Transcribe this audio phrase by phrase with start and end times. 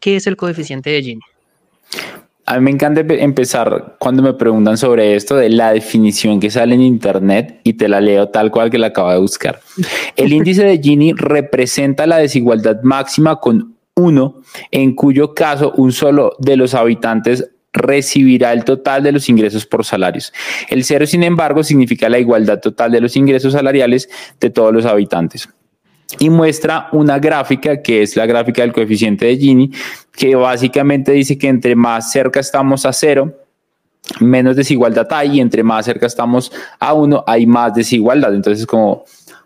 [0.00, 1.20] ¿qué es el coeficiente de Gini?
[2.46, 6.74] A mí me encanta empezar cuando me preguntan sobre esto de la definición que sale
[6.74, 9.60] en internet y te la leo tal cual que la acabo de buscar.
[10.16, 14.42] El índice de Gini representa la desigualdad máxima con uno,
[14.72, 19.84] en cuyo caso un solo de los habitantes recibirá el total de los ingresos por
[19.84, 20.32] salarios.
[20.68, 24.08] El cero, sin embargo, significa la igualdad total de los ingresos salariales
[24.40, 25.48] de todos los habitantes
[26.18, 29.70] y muestra una gráfica que es la gráfica del coeficiente de Gini,
[30.12, 33.34] que básicamente dice que entre más cerca estamos a cero,
[34.18, 38.34] menos desigualdad hay y entre más cerca estamos a uno, hay más desigualdad.
[38.34, 39.04] Entonces, como,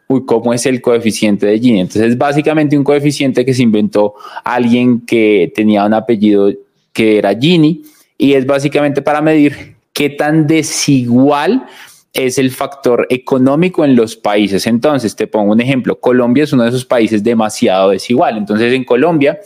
[0.09, 1.81] uy, ¿cómo es el coeficiente de Gini?
[1.81, 6.51] Entonces, es básicamente un coeficiente que se inventó alguien que tenía un apellido
[6.93, 7.83] que era Gini
[8.17, 11.67] y es básicamente para medir qué tan desigual
[12.15, 14.69] es el factor económico en los países.
[14.69, 15.99] Entonces, te pongo un ejemplo.
[15.99, 18.39] Colombia es uno de esos países demasiado desigual.
[18.39, 19.41] Entonces, en Colombia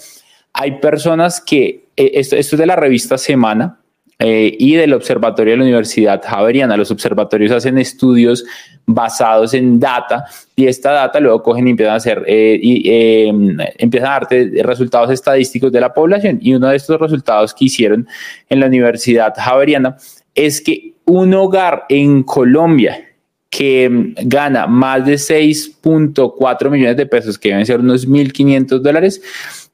[0.53, 3.81] hay personas que, eh, esto, es de la revista Semana
[4.19, 6.77] eh, y del Observatorio de la Universidad Javeriana.
[6.77, 8.45] Los observatorios hacen estudios
[8.85, 13.29] basados en data y esta data luego cogen y empiezan a hacer eh, y
[13.79, 16.39] empiezan a darte resultados estadísticos de la población.
[16.43, 18.07] Y uno de estos resultados que hicieron
[18.51, 19.97] en la Universidad Javeriana
[20.39, 23.05] es que un hogar en Colombia
[23.51, 29.21] que gana más de 6.4 millones de pesos, que deben ser unos 1.500 dólares,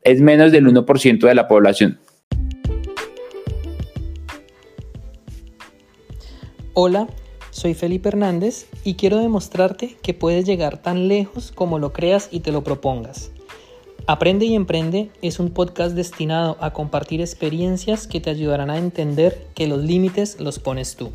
[0.02, 1.98] es menos del 1% de la población.
[6.72, 7.08] Hola,
[7.50, 12.40] soy Felipe Hernández y quiero demostrarte que puedes llegar tan lejos como lo creas y
[12.40, 13.33] te lo propongas.
[14.06, 19.46] Aprende y Emprende es un podcast destinado a compartir experiencias que te ayudarán a entender
[19.54, 21.10] que los límites los pones tú.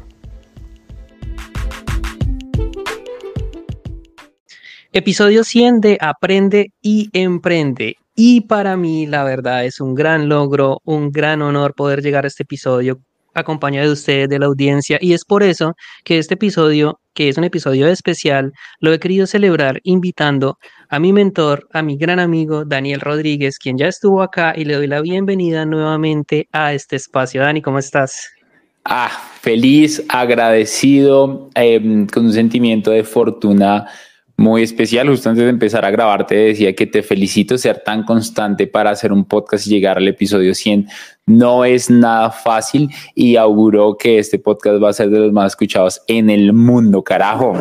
[4.92, 7.98] Episodio 100 de Aprende y Emprende.
[8.16, 12.28] Y para mí, la verdad, es un gran logro, un gran honor poder llegar a
[12.28, 13.00] este episodio
[13.34, 14.98] acompañado de ustedes, de la audiencia.
[15.02, 19.28] Y es por eso que este episodio, que es un episodio especial, lo he querido
[19.28, 20.58] celebrar invitando
[20.90, 24.76] a mi mentor, a mi gran amigo Daniel Rodríguez, quien ya estuvo acá y le
[24.76, 27.42] doy la bienvenida nuevamente a este espacio.
[27.42, 28.30] Dani, ¿cómo estás?
[28.86, 29.12] Ah,
[29.42, 33.86] feliz, agradecido, em, con un sentimiento de fortuna
[34.40, 35.10] muy especial.
[35.10, 38.90] Justo antes de empezar a grabar te decía que te felicito ser tan constante para
[38.90, 40.88] hacer un podcast y llegar al episodio 100.
[41.26, 45.52] No es nada fácil y auguro que este podcast va a ser de los más
[45.52, 47.54] escuchados en el mundo, carajo.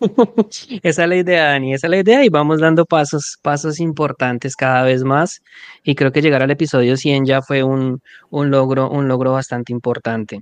[0.82, 4.56] esa es la idea, Dani, esa es la idea y vamos dando pasos, pasos importantes
[4.56, 5.42] cada vez más
[5.84, 9.72] y creo que llegar al episodio 100 ya fue un, un logro, un logro bastante
[9.72, 10.40] importante.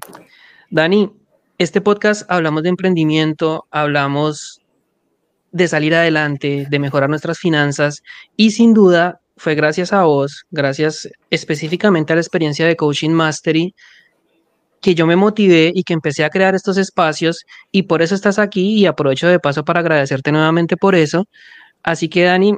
[0.71, 1.11] Dani,
[1.59, 4.60] este podcast hablamos de emprendimiento, hablamos
[5.53, 8.03] de salir adelante, de mejorar nuestras finanzas
[8.37, 13.75] y sin duda fue gracias a vos, gracias específicamente a la experiencia de Coaching Mastery,
[14.81, 18.39] que yo me motivé y que empecé a crear estos espacios y por eso estás
[18.39, 21.25] aquí y aprovecho de paso para agradecerte nuevamente por eso.
[21.83, 22.55] Así que Dani,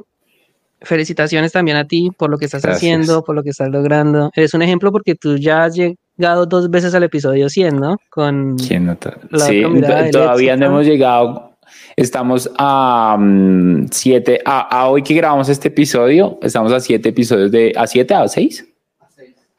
[0.81, 4.29] felicitaciones también a ti por lo que estás haciendo, por lo que estás logrando.
[4.35, 7.97] Eres un ejemplo porque tú ya has llegado dos veces al episodio 100, ¿no?
[8.09, 8.97] Con ¿Quién
[9.37, 9.63] sí,
[10.11, 11.52] todavía no hemos llegado
[11.95, 13.17] Estamos a
[13.91, 18.13] 7, mm, a, hoy que grabamos este episodio, estamos a 7 episodios de, a 7,
[18.15, 18.67] a 6?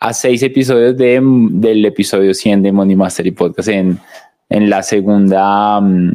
[0.01, 3.99] A 6 episodios de, del episodio 100 de Money Mastery Podcast en,
[4.49, 6.13] en la segunda mm,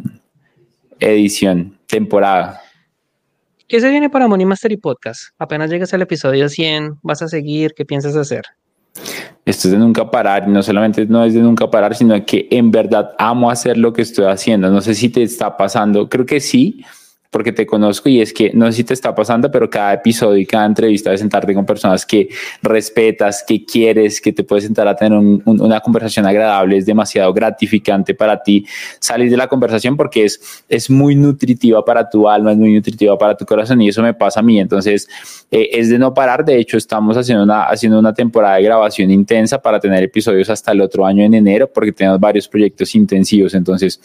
[1.00, 2.60] edición, temporada.
[3.66, 5.30] ¿Qué se viene para Money Mastery Podcast?
[5.38, 7.72] Apenas llegas al episodio 100, ¿vas a seguir?
[7.74, 8.42] ¿Qué piensas hacer?
[9.50, 12.70] Esto es de nunca parar, no solamente no es de nunca parar, sino que en
[12.70, 14.70] verdad amo hacer lo que estoy haciendo.
[14.70, 16.84] No sé si te está pasando, creo que sí,
[17.30, 20.38] porque te conozco y es que no sé si te está pasando, pero cada episodio
[20.38, 22.28] y cada entrevista de sentarte con personas que
[22.62, 28.14] respetas, que quieres, que te puedes sentar a tener una conversación agradable, es demasiado gratificante
[28.14, 28.66] para ti
[28.98, 33.16] salir de la conversación porque es, es muy nutritiva para tu alma, es muy nutritiva
[33.16, 34.58] para tu corazón y eso me pasa a mí.
[34.58, 35.08] Entonces,
[35.50, 36.44] eh, es de no parar.
[36.44, 40.72] De hecho, estamos haciendo una, haciendo una temporada de grabación intensa para tener episodios hasta
[40.72, 43.54] el otro año en enero porque tenemos varios proyectos intensivos.
[43.54, 44.00] Entonces,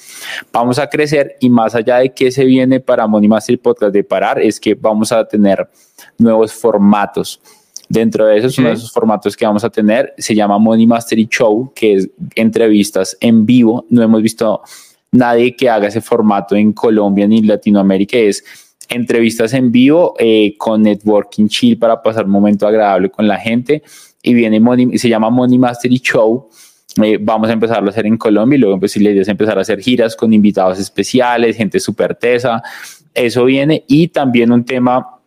[0.51, 4.03] vamos a crecer y más allá de qué se viene para Money Mastery Podcast de
[4.03, 5.67] parar es que vamos a tener
[6.17, 7.39] nuevos formatos.
[7.87, 11.27] Dentro de esos, uno de esos formatos que vamos a tener se llama Money Mastery
[11.29, 13.85] Show, que es entrevistas en vivo.
[13.89, 14.61] No hemos visto
[15.11, 18.17] nadie que haga ese formato en Colombia ni en Latinoamérica.
[18.17, 18.43] Es
[18.89, 23.83] entrevistas en vivo eh, con networking chill para pasar un momento agradable con la gente.
[24.21, 26.49] Y viene Money, se llama Money Mastery Show
[27.03, 29.57] eh, vamos a empezarlo a hacer en Colombia y luego pues, la idea es empezar
[29.57, 32.63] a hacer giras con invitados especiales, gente súper tesa.
[33.15, 35.19] Eso viene y también un tema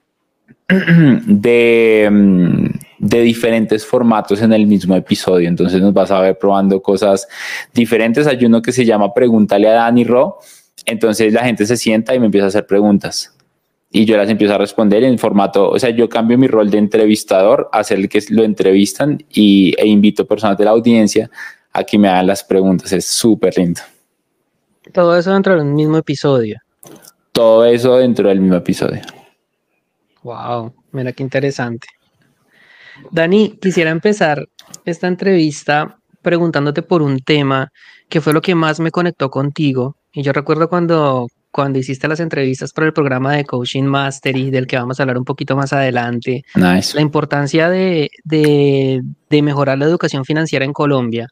[0.68, 2.66] de, mm,
[2.98, 5.48] de diferentes formatos en el mismo episodio.
[5.48, 7.26] Entonces nos vas a ver probando cosas
[7.74, 8.26] diferentes.
[8.26, 10.38] Hay uno que se llama Pregúntale a Dani Ro.
[10.86, 13.34] Entonces la gente se sienta y me empieza a hacer preguntas
[13.90, 16.78] y yo las empiezo a responder en formato, o sea, yo cambio mi rol de
[16.78, 21.30] entrevistador a ser el que lo entrevistan y, e invito personas de la audiencia
[21.72, 22.92] a que me hagan las preguntas.
[22.92, 23.80] Es súper lindo.
[24.92, 26.60] Todo eso dentro del mismo episodio.
[27.38, 29.00] Todo eso dentro del mismo episodio.
[30.24, 31.86] Wow, mira qué interesante.
[33.12, 34.44] Dani, quisiera empezar
[34.84, 37.70] esta entrevista preguntándote por un tema
[38.08, 39.94] que fue lo que más me conectó contigo.
[40.12, 44.66] Y yo recuerdo cuando, cuando hiciste las entrevistas para el programa de Coaching Mastery, del
[44.66, 49.00] que vamos a hablar un poquito más adelante, la importancia de, de,
[49.30, 51.28] de mejorar la educación financiera en Colombia,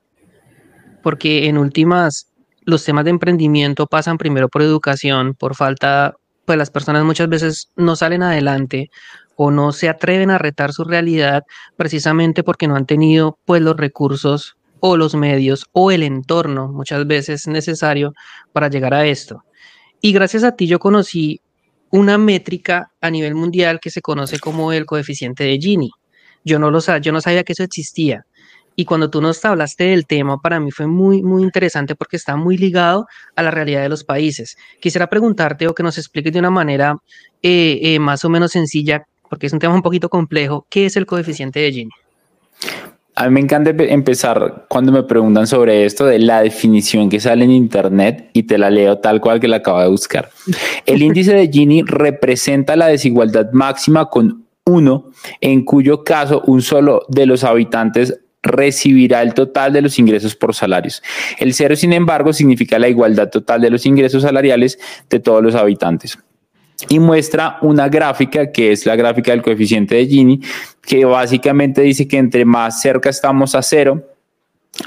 [1.02, 2.28] porque en últimas
[2.66, 7.70] los temas de emprendimiento pasan primero por educación, por falta, pues las personas muchas veces
[7.76, 8.90] no salen adelante
[9.36, 11.44] o no se atreven a retar su realidad
[11.76, 17.06] precisamente porque no han tenido pues los recursos o los medios o el entorno muchas
[17.06, 18.12] veces necesario
[18.52, 19.44] para llegar a esto.
[20.00, 21.40] Y gracias a ti yo conocí
[21.90, 25.90] una métrica a nivel mundial que se conoce como el coeficiente de Gini.
[26.44, 28.26] Yo no lo yo no sabía que eso existía.
[28.76, 32.36] Y cuando tú nos hablaste del tema, para mí fue muy, muy interesante porque está
[32.36, 34.56] muy ligado a la realidad de los países.
[34.80, 36.98] Quisiera preguntarte o que nos expliques de una manera
[37.42, 40.96] eh, eh, más o menos sencilla, porque es un tema un poquito complejo, ¿qué es
[40.96, 41.90] el coeficiente de Gini?
[43.18, 47.44] A mí me encanta empezar cuando me preguntan sobre esto de la definición que sale
[47.44, 50.28] en Internet y te la leo tal cual que la acabo de buscar.
[50.84, 57.06] El índice de Gini representa la desigualdad máxima con uno, en cuyo caso un solo
[57.08, 61.02] de los habitantes recibirá el total de los ingresos por salarios.
[61.38, 64.78] El cero, sin embargo, significa la igualdad total de los ingresos salariales
[65.10, 66.18] de todos los habitantes
[66.88, 70.40] y muestra una gráfica que es la gráfica del coeficiente de Gini,
[70.82, 74.04] que básicamente dice que entre más cerca estamos a cero,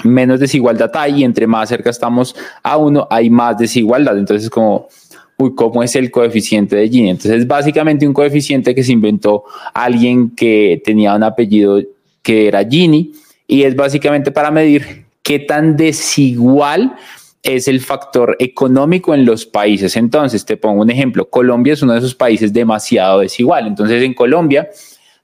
[0.04, 4.16] menos desigualdad hay y entre más cerca estamos a uno, hay más desigualdad.
[4.16, 4.88] Entonces, como,
[5.36, 7.10] uy, ¿cómo es el coeficiente de Gini?
[7.10, 11.80] Entonces, es básicamente un coeficiente que se inventó alguien que tenía un apellido
[12.22, 13.12] que era Gini
[13.50, 16.94] y es básicamente para medir qué tan desigual
[17.42, 19.96] es el factor económico en los países.
[19.96, 21.28] Entonces, te pongo un ejemplo.
[21.28, 23.66] Colombia es uno de esos países demasiado desigual.
[23.66, 24.70] Entonces, en Colombia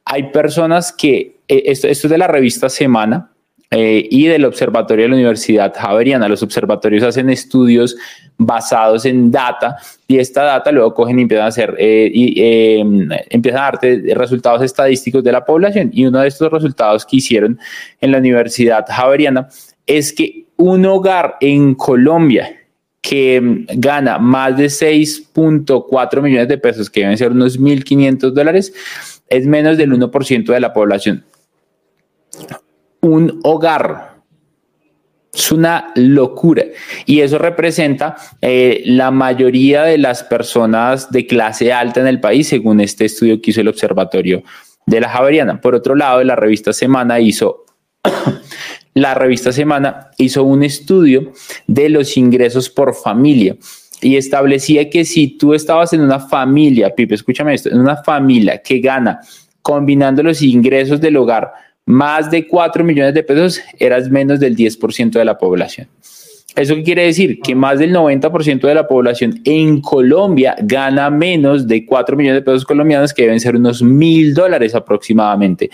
[0.05, 3.31] hay personas que, eh, esto, es de la revista Semana
[3.71, 6.29] eh, y del Observatorio de la Universidad Javeriana.
[6.29, 7.97] Los observatorios hacen estudios
[8.39, 9.77] basados en data
[10.07, 14.03] y esta data luego cogen y empiezan a hacer eh, y em, empiezan a darte
[14.15, 15.91] resultados estadísticos de la población.
[15.93, 17.59] Y uno de estos resultados que hicieron
[18.01, 19.49] en la Universidad Javeriana
[19.87, 22.57] es que un hogar en Colombia
[23.01, 28.73] que gana más de 6.4 millones de pesos, que deben ser unos 1.500 dólares,
[29.29, 31.25] es menos del 1% de la población.
[33.07, 34.17] Un hogar.
[35.33, 36.65] Es una locura.
[37.05, 42.49] Y eso representa eh, la mayoría de las personas de clase alta en el país,
[42.49, 44.43] según este estudio que hizo el Observatorio
[44.87, 45.61] de la Javeriana.
[45.61, 47.65] Por otro lado, la revista Semana hizo
[48.95, 51.33] la revista Semana hizo un estudio
[51.69, 53.57] de los ingresos por familia
[54.01, 58.61] y establecía que si tú estabas en una familia, Pipe, escúchame esto, en una familia
[58.61, 59.21] que gana
[59.63, 65.13] combinando los ingresos del hogar más de 4 millones de pesos, eras menos del 10%
[65.13, 65.89] de la población.
[66.57, 67.41] ¿Eso qué quiere decir?
[67.41, 72.45] Que más del 90% de la población en Colombia gana menos de 4 millones de
[72.45, 75.71] pesos colombianos, que deben ser unos mil dólares aproximadamente.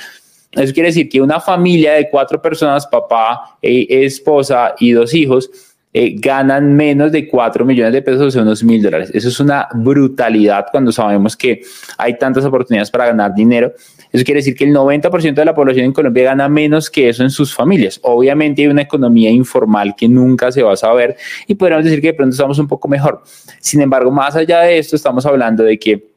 [0.51, 5.51] Eso quiere decir que una familia de cuatro personas, papá, eh, esposa y dos hijos,
[5.95, 9.11] eh, ganan menos de cuatro millones de pesos, o sea, unos mil dólares.
[9.15, 11.63] Eso es una brutalidad cuando sabemos que
[11.97, 13.73] hay tantas oportunidades para ganar dinero.
[14.13, 17.23] Eso quiere decir que el 90% de la población en Colombia gana menos que eso
[17.23, 17.99] en sus familias.
[18.03, 21.17] Obviamente hay una economía informal que nunca se va a saber
[21.47, 23.23] y podríamos decir que de pronto estamos un poco mejor.
[23.61, 26.13] Sin embargo, más allá de esto, estamos hablando de que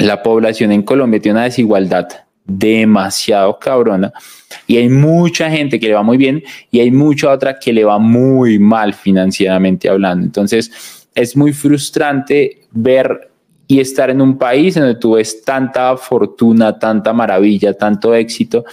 [0.00, 2.08] la población en Colombia tiene una desigualdad
[2.44, 4.10] demasiado cabrona
[4.66, 7.84] y hay mucha gente que le va muy bien y hay mucha otra que le
[7.84, 10.24] va muy mal financieramente hablando.
[10.24, 10.70] Entonces
[11.14, 13.30] es muy frustrante ver
[13.68, 18.64] y estar en un país en donde tú ves tanta fortuna, tanta maravilla, tanto éxito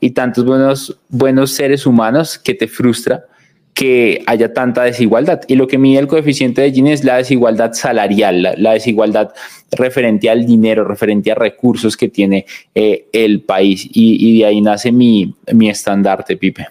[0.00, 3.24] y tantos buenos, buenos seres humanos que te frustra
[3.72, 5.42] que haya tanta desigualdad.
[5.46, 9.32] Y lo que mide el coeficiente de Gini es la desigualdad salarial, la, desigualdad
[9.70, 12.44] referente al dinero, referente a recursos que tiene
[12.74, 13.88] eh, el país.
[13.92, 16.66] Y, de ahí nace mi, mi estandarte, Pipe.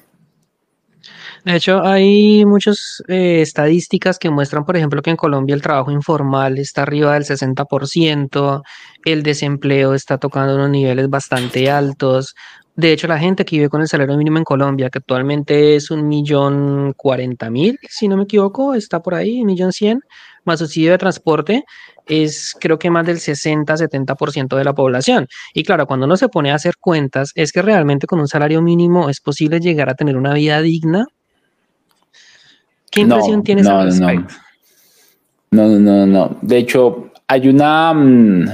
[1.44, 5.90] De hecho, hay muchas eh, estadísticas que muestran, por ejemplo, que en Colombia el trabajo
[5.92, 8.62] informal está arriba del 60%,
[9.06, 12.36] el desempleo está tocando unos niveles bastante altos,
[12.76, 15.92] De hecho, la gente que vive con el salario mínimo en Colombia, que actualmente es
[15.92, 20.00] un millón cuarenta mil, si no me equivoco, está por ahí, un millón cien,
[20.46, 21.64] más subsidio de transporte,
[22.06, 25.28] es creo que más del 60-70% de la población.
[25.54, 28.62] Y claro, cuando uno se pone a hacer cuentas, es que realmente con un salario
[28.62, 31.06] mínimo es posible llegar a tener una vida digna.
[32.92, 34.36] ¿Qué impresión tienes no, al no, respecto?
[35.52, 36.38] No, no, no, no.
[36.42, 38.46] De hecho, hay una, mm,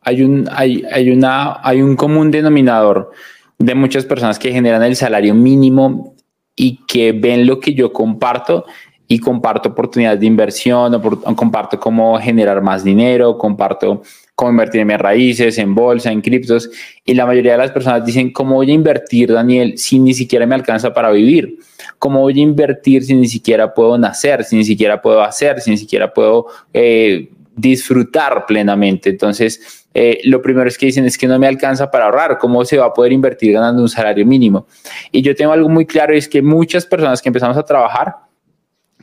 [0.00, 3.12] hay un, hay, hay una, hay un común denominador
[3.58, 6.14] de muchas personas que generan el salario mínimo
[6.56, 8.64] y que ven lo que yo comparto
[9.06, 14.02] y comparto oportunidades de inversión, o comparto cómo generar más dinero, comparto
[14.38, 16.70] cómo invertir en mis raíces, en bolsa, en criptos.
[17.04, 20.46] Y la mayoría de las personas dicen, ¿cómo voy a invertir, Daniel, si ni siquiera
[20.46, 21.58] me alcanza para vivir?
[21.98, 25.72] ¿Cómo voy a invertir si ni siquiera puedo nacer, si ni siquiera puedo hacer, si
[25.72, 29.10] ni siquiera puedo eh, disfrutar plenamente?
[29.10, 32.38] Entonces, eh, lo primero es que dicen es que no me alcanza para ahorrar.
[32.38, 34.68] ¿Cómo se va a poder invertir ganando un salario mínimo?
[35.10, 38.14] Y yo tengo algo muy claro, y es que muchas personas que empezamos a trabajar,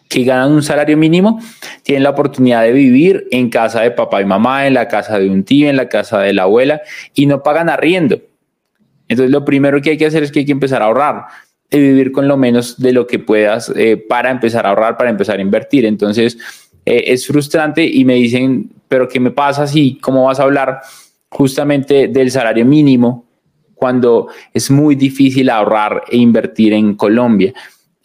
[0.10, 1.40] que ganan un salario mínimo
[1.84, 5.30] tienen la oportunidad de vivir en casa de papá y mamá, en la casa de
[5.30, 6.82] un tío, en la casa de la abuela
[7.14, 8.20] y no pagan arriendo.
[9.08, 11.26] Entonces lo primero que hay que hacer es que hay que empezar a ahorrar
[11.70, 15.10] y vivir con lo menos de lo que puedas eh, para empezar a ahorrar, para
[15.10, 15.86] empezar a invertir.
[15.86, 16.38] Entonces
[16.86, 20.82] eh, es frustrante y me dicen, pero ¿qué me pasa si, cómo vas a hablar
[21.30, 23.26] justamente del salario mínimo
[23.74, 27.54] cuando es muy difícil ahorrar e invertir en Colombia?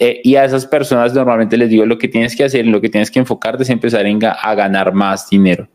[0.02, 2.88] Eh, y a esas personas normalmente les digo lo que tienes que hacer, lo que
[2.88, 5.69] tienes que enfocarte es empezar a ganar más dinero,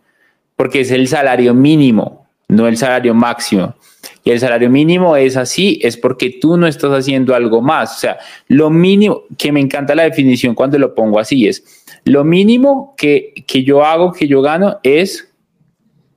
[0.56, 3.76] porque es el salario mínimo, no el salario máximo.
[4.24, 7.98] Y el salario mínimo es así, es porque tú no estás haciendo algo más.
[7.98, 8.18] O sea,
[8.48, 13.34] lo mínimo, que me encanta la definición cuando lo pongo así, es lo mínimo que,
[13.46, 15.32] que yo hago, que yo gano, es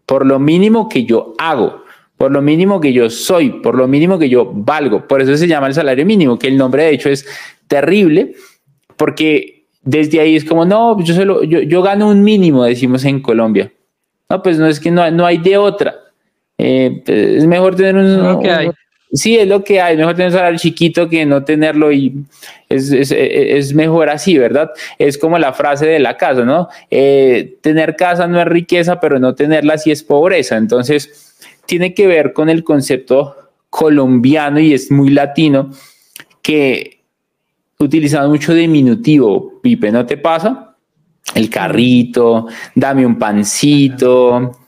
[0.06, 1.84] por lo mínimo que yo hago
[2.18, 5.06] por lo mínimo que yo soy, por lo mínimo que yo valgo.
[5.06, 7.24] Por eso se llama el salario mínimo, que el nombre de hecho es
[7.68, 8.34] terrible,
[8.96, 13.20] porque desde ahí es como, no, yo, solo, yo, yo gano un mínimo, decimos en
[13.22, 13.72] Colombia.
[14.28, 15.94] No, pues no es que no, no hay de otra.
[16.58, 18.22] Eh, es mejor tener un...
[18.22, 18.70] Lo que hay.
[19.12, 19.96] Sí, es lo que hay.
[19.96, 22.24] Mejor tener un salario chiquito que no tenerlo y
[22.68, 24.70] es, es, es, mejor así, ¿verdad?
[24.98, 26.68] Es como la frase de la casa, ¿no?
[26.90, 30.58] Eh, tener casa no es riqueza, pero no tenerla sí es pobreza.
[30.58, 31.34] Entonces,
[31.64, 33.34] tiene que ver con el concepto
[33.70, 35.70] colombiano y es muy latino
[36.42, 36.97] que
[37.80, 40.76] utilizando mucho diminutivo, Pipe, ¿no te pasa?
[41.34, 44.58] El carrito, dame un pancito.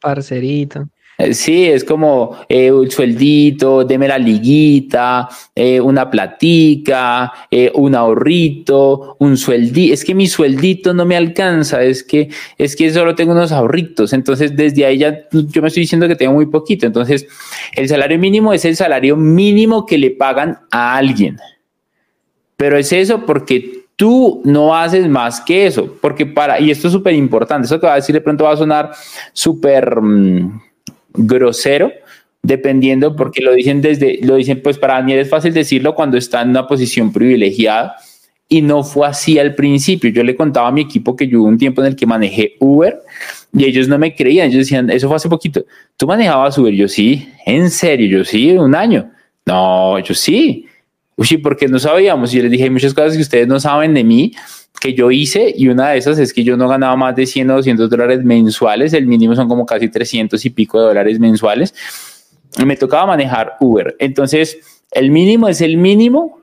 [0.00, 0.88] Parcerito.
[1.18, 7.32] Eh, sí, es como eh, un sueldito, deme la liguita, eh, una platica,
[7.74, 9.92] un ahorrito, un sueldito.
[9.92, 12.28] Es que mi sueldito no me alcanza, es que,
[12.58, 14.12] es que solo tengo unos ahorritos.
[14.12, 16.86] Entonces, desde ahí ya yo me estoy diciendo que tengo muy poquito.
[16.86, 17.26] Entonces,
[17.74, 21.38] el salario mínimo es el salario mínimo que le pagan a alguien.
[22.62, 26.92] Pero es eso porque tú no haces más que eso, porque para, y esto es
[26.92, 28.92] súper importante, eso que va a decir de pronto va a sonar
[29.32, 30.60] súper mm,
[31.12, 31.90] grosero,
[32.40, 36.40] dependiendo, porque lo dicen desde, lo dicen, pues para Daniel es fácil decirlo cuando está
[36.42, 37.96] en una posición privilegiada,
[38.48, 40.10] y no fue así al principio.
[40.10, 42.54] Yo le contaba a mi equipo que yo hubo un tiempo en el que manejé
[42.60, 43.00] Uber
[43.52, 45.64] y ellos no me creían, ellos decían, eso fue hace poquito,
[45.96, 49.10] tú manejabas Uber, yo sí, en serio, yo sí, un año.
[49.46, 50.68] No, yo sí.
[51.22, 52.32] Uy, porque no sabíamos.
[52.32, 54.32] Y yo les dije, muchas cosas que ustedes no saben de mí
[54.80, 57.50] que yo hice y una de esas es que yo no ganaba más de 100
[57.50, 61.72] o 200 dólares mensuales, el mínimo son como casi 300 y pico de dólares mensuales.
[62.58, 63.94] Y me tocaba manejar Uber.
[64.00, 64.58] Entonces,
[64.90, 66.40] el mínimo es el mínimo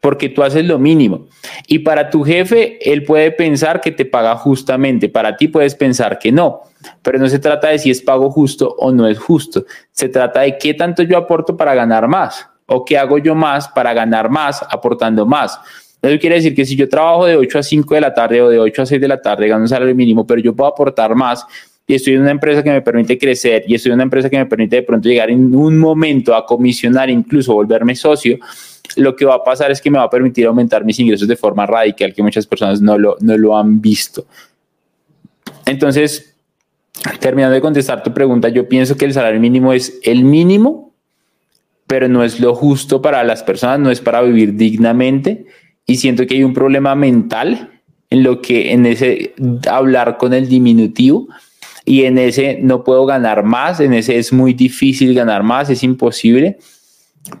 [0.00, 1.28] porque tú haces lo mínimo.
[1.66, 6.18] Y para tu jefe, él puede pensar que te paga justamente, para ti puedes pensar
[6.18, 6.62] que no,
[7.02, 10.40] pero no se trata de si es pago justo o no es justo, se trata
[10.40, 14.30] de qué tanto yo aporto para ganar más o qué hago yo más para ganar
[14.30, 15.58] más aportando más.
[16.00, 18.48] Eso quiere decir que si yo trabajo de 8 a 5 de la tarde o
[18.48, 21.14] de 8 a 6 de la tarde, gano un salario mínimo, pero yo puedo aportar
[21.14, 21.44] más
[21.86, 24.38] y estoy en una empresa que me permite crecer y estoy en una empresa que
[24.38, 28.38] me permite de pronto llegar en un momento a comisionar, incluso volverme socio,
[28.96, 31.36] lo que va a pasar es que me va a permitir aumentar mis ingresos de
[31.36, 34.26] forma radical, que muchas personas no lo, no lo han visto.
[35.66, 36.36] Entonces,
[37.18, 40.89] terminando de contestar tu pregunta, yo pienso que el salario mínimo es el mínimo
[41.90, 45.46] pero no es lo justo para las personas, no es para vivir dignamente.
[45.86, 47.80] Y siento que hay un problema mental
[48.10, 49.34] en lo que en ese
[49.68, 51.26] hablar con el diminutivo
[51.84, 55.82] y en ese no puedo ganar más, en ese es muy difícil ganar más, es
[55.82, 56.58] imposible.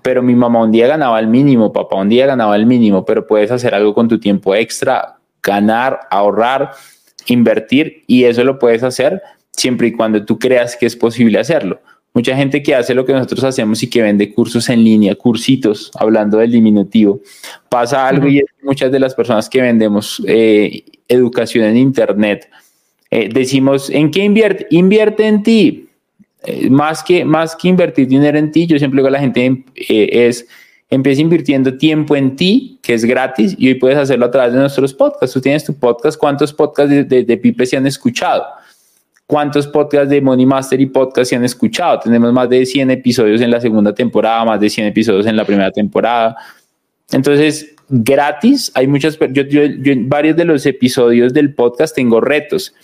[0.02, 3.28] Pero mi mamá un día ganaba el mínimo, papá un día ganaba el mínimo, pero
[3.28, 6.72] puedes hacer algo con tu tiempo extra, ganar, ahorrar,
[7.26, 11.80] invertir y eso lo puedes hacer siempre y cuando tú creas que es posible hacerlo
[12.12, 15.90] mucha gente que hace lo que nosotros hacemos y que vende cursos en línea, cursitos,
[15.94, 17.20] hablando del diminutivo.
[17.68, 22.48] Pasa algo y muchas de las personas que vendemos eh, educación en Internet,
[23.10, 24.66] eh, decimos, ¿en qué invierte?
[24.70, 25.86] Invierte en ti.
[26.42, 29.62] Eh, más, que, más que invertir dinero en ti, yo siempre digo a la gente
[29.76, 30.46] es,
[30.88, 34.60] empieza invirtiendo tiempo en ti, que es gratis, y hoy puedes hacerlo a través de
[34.60, 35.34] nuestros podcasts.
[35.34, 38.44] Tú tienes tu podcast, ¿cuántos podcasts de, de, de Pipe se han escuchado?
[39.30, 42.00] ¿Cuántos podcasts de Money Master y podcast se han escuchado?
[42.00, 45.44] Tenemos más de 100 episodios en la segunda temporada, más de 100 episodios en la
[45.44, 46.34] primera temporada.
[47.12, 52.74] Entonces, gratis, hay muchas, yo, yo, en varios de los episodios del podcast tengo retos,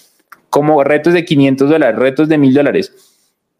[0.48, 2.92] como retos de 500 dólares, retos de 1000 dólares.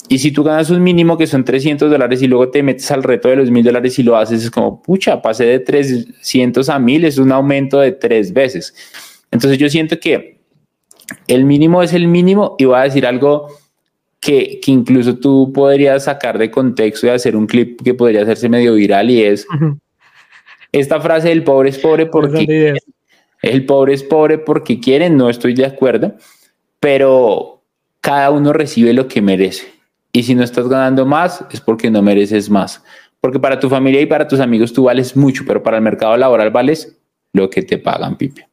[0.09, 3.03] Y si tú ganas un mínimo que son 300 dólares y luego te metes al
[3.03, 6.79] reto de los 1000 dólares y lo haces, es como, pucha, pasé de 300 a
[6.79, 8.73] 1000, es un aumento de tres veces.
[9.33, 10.36] Entonces yo siento que
[11.27, 13.49] el mínimo es el mínimo y voy a decir algo
[14.21, 18.75] que, incluso tú podrías sacar de contexto y hacer un clip que podría hacerse medio
[18.75, 19.47] viral y es
[20.73, 22.75] esta frase del pobre es pobre porque
[23.43, 26.15] el pobre es pobre porque quiere, no estoy de acuerdo,
[26.81, 27.63] pero
[28.01, 29.67] cada uno recibe lo que merece.
[30.13, 32.83] Y si no estás ganando más, es porque no mereces más.
[33.21, 36.17] Porque para tu familia y para tus amigos tú vales mucho, pero para el mercado
[36.17, 36.99] laboral vales
[37.33, 38.49] lo que te pagan, Pipe.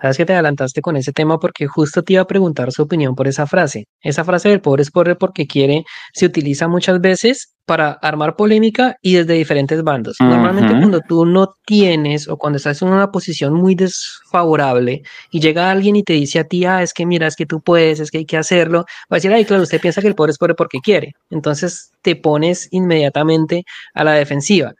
[0.00, 3.14] Sabes que te adelantaste con ese tema porque justo te iba a preguntar su opinión
[3.14, 3.86] por esa frase.
[4.02, 8.96] Esa frase del pobre es pobre porque quiere se utiliza muchas veces para armar polémica
[9.00, 10.16] y desde diferentes bandos.
[10.20, 15.70] Normalmente cuando tú no tienes o cuando estás en una posición muy desfavorable y llega
[15.70, 18.10] alguien y te dice a ti, ah, es que mira, es que tú puedes, es
[18.10, 20.38] que hay que hacerlo, va a decir, ay, claro, usted piensa que el pobre es
[20.38, 21.14] pobre porque quiere.
[21.30, 24.74] Entonces te pones inmediatamente a la defensiva.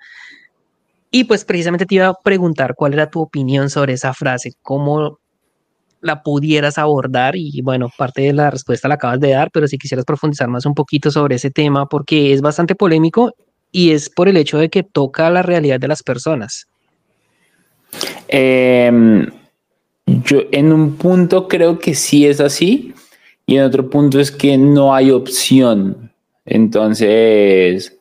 [1.15, 5.21] Y pues precisamente te iba a preguntar cuál era tu opinión sobre esa frase, cómo
[6.01, 9.79] la pudieras abordar y bueno, parte de la respuesta la acabas de dar, pero si
[9.79, 13.33] quisieras profundizar más un poquito sobre ese tema porque es bastante polémico
[13.71, 16.67] y es por el hecho de que toca la realidad de las personas.
[18.27, 19.25] Em,
[20.07, 22.93] yo en un punto creo que sí es así
[23.47, 26.11] y en otro punto es que no hay opción.
[26.45, 27.94] Entonces,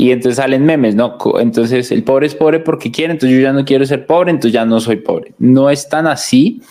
[0.00, 1.18] y entonces salen memes, ¿no?
[1.38, 4.54] Entonces el pobre es pobre porque quiere, entonces yo ya no quiero ser pobre, entonces
[4.54, 5.34] ya no soy pobre.
[5.38, 6.62] No es tan así,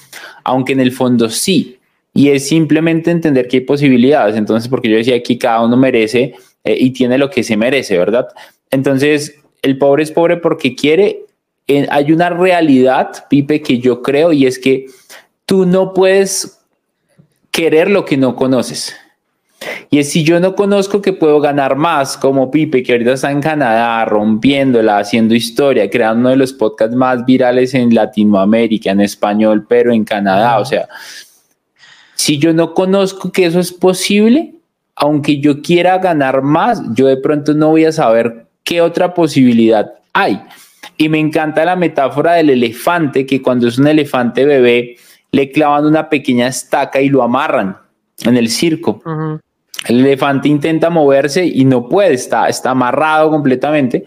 [0.43, 1.77] aunque en el fondo sí.
[2.11, 4.35] Y es simplemente entender que hay posibilidades.
[4.35, 7.99] Entonces, porque yo decía aquí cada uno merece eh, y tiene lo que se merece,
[7.99, 8.29] ¿verdad?
[8.71, 11.25] Entonces, el pobre es pobre porque quiere.
[11.67, 14.87] Eh, hay una realidad, Pipe, que yo creo y es que
[15.45, 16.61] tú no puedes
[17.51, 18.95] querer lo que no conoces.
[19.89, 23.31] Y es si yo no conozco que puedo ganar más, como Pipe, que ahorita está
[23.31, 29.01] en Canadá, rompiéndola, haciendo historia, creando uno de los podcasts más virales en Latinoamérica, en
[29.01, 30.59] español, pero en Canadá.
[30.59, 30.87] O sea,
[32.15, 34.53] si yo no conozco que eso es posible,
[34.95, 39.93] aunque yo quiera ganar más, yo de pronto no voy a saber qué otra posibilidad
[40.13, 40.41] hay.
[40.97, 44.97] Y me encanta la metáfora del elefante, que cuando es un elefante bebé,
[45.31, 47.77] le clavan una pequeña estaca y lo amarran
[48.25, 49.01] en el circo.
[49.87, 54.03] El elefante intenta moverse y no puede, está, está amarrado completamente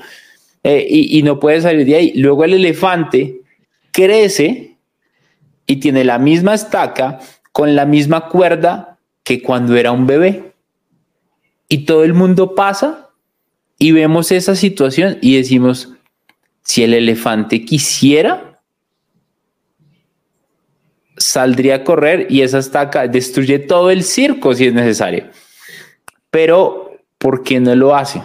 [0.65, 2.13] eh, y, no puede salir de ahí.
[2.15, 3.41] Luego el elefante
[3.91, 4.77] crece
[5.67, 7.19] y tiene la misma estaca
[7.53, 10.53] con la misma cuerda que cuando era un bebé.
[11.69, 13.11] Y todo el mundo pasa
[13.79, 15.95] y vemos esa situación y decimos,
[16.63, 18.61] si el elefante quisiera,
[21.17, 25.31] saldría a correr y esa estaca destruye todo el circo si es necesario.
[26.33, 28.23] Pero, ¿por qué no lo hace?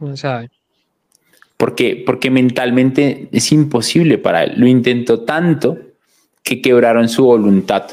[0.00, 0.50] No sabe.
[1.58, 4.54] Porque, porque mentalmente es imposible para él.
[4.56, 5.78] Lo intentó tanto
[6.42, 7.90] que quebraron su voluntad.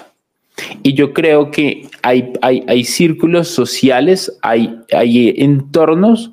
[0.82, 6.32] Y yo creo que hay, hay, hay círculos sociales, hay, hay entornos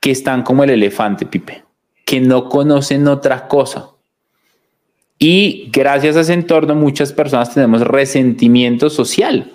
[0.00, 1.62] que están como el elefante, Pipe,
[2.06, 3.90] que no conocen otra cosa.
[5.18, 9.52] Y gracias a ese entorno muchas personas tenemos resentimiento social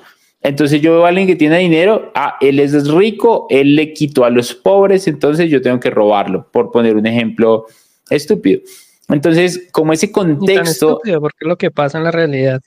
[0.47, 4.23] entonces yo veo a alguien que tiene dinero, ah, él es rico, él le quitó
[4.23, 7.65] a los pobres, entonces yo tengo que robarlo, por poner un ejemplo
[8.09, 8.61] estúpido.
[9.09, 10.97] Entonces, como ese contexto...
[10.97, 12.61] Estúpido, porque es lo que pasa en la realidad.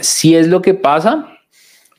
[0.00, 1.38] Sí es lo que pasa,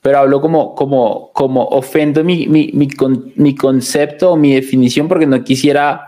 [0.01, 2.87] pero hablo como, como, como ofendo mi, mi, mi,
[3.35, 6.05] mi concepto o mi definición porque no quisiera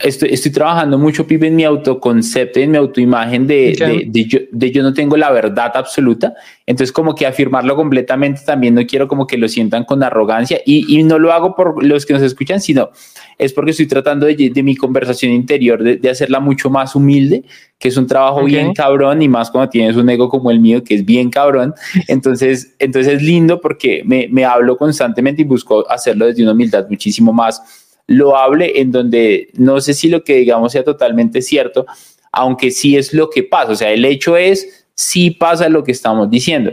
[0.00, 4.70] estoy, estoy trabajando mucho, Pipe, en mi autoconcepto, en mi autoimagen de, de, yo, de
[4.70, 6.34] yo no tengo la verdad absoluta.
[6.66, 10.98] Entonces, como que afirmarlo completamente también no quiero como que lo sientan con arrogancia y,
[10.98, 12.90] y no lo hago por los que nos escuchan, sino
[13.38, 17.44] es porque estoy tratando de, de mi conversación interior, de, de, hacerla mucho más humilde,
[17.78, 18.54] que es un trabajo okay.
[18.54, 21.74] bien cabrón y más cuando tienes un ego como el mío, que es bien cabrón.
[22.08, 26.86] Entonces, entonces es lindo porque me, me hablo constantemente y busco hacerlo desde una humildad
[26.88, 31.86] muchísimo más lo hable en donde no sé si lo que digamos sea totalmente cierto,
[32.32, 33.72] aunque sí es lo que pasa.
[33.72, 36.72] O sea, el hecho es, sí pasa lo que estamos diciendo.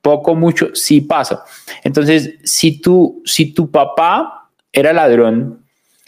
[0.00, 1.44] Poco, mucho, sí pasa.
[1.84, 5.60] Entonces, si, tú, si tu papá era ladrón,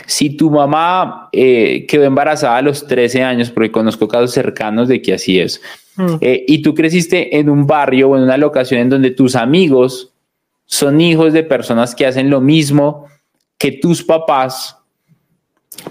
[0.06, 5.00] si tu mamá eh, quedó embarazada a los 13 años, porque conozco casos cercanos de
[5.00, 5.62] que así es,
[5.96, 6.16] mm.
[6.20, 10.12] eh, y tú creciste en un barrio o en una locación en donde tus amigos
[10.66, 13.06] son hijos de personas que hacen lo mismo,
[13.58, 14.76] que tus papás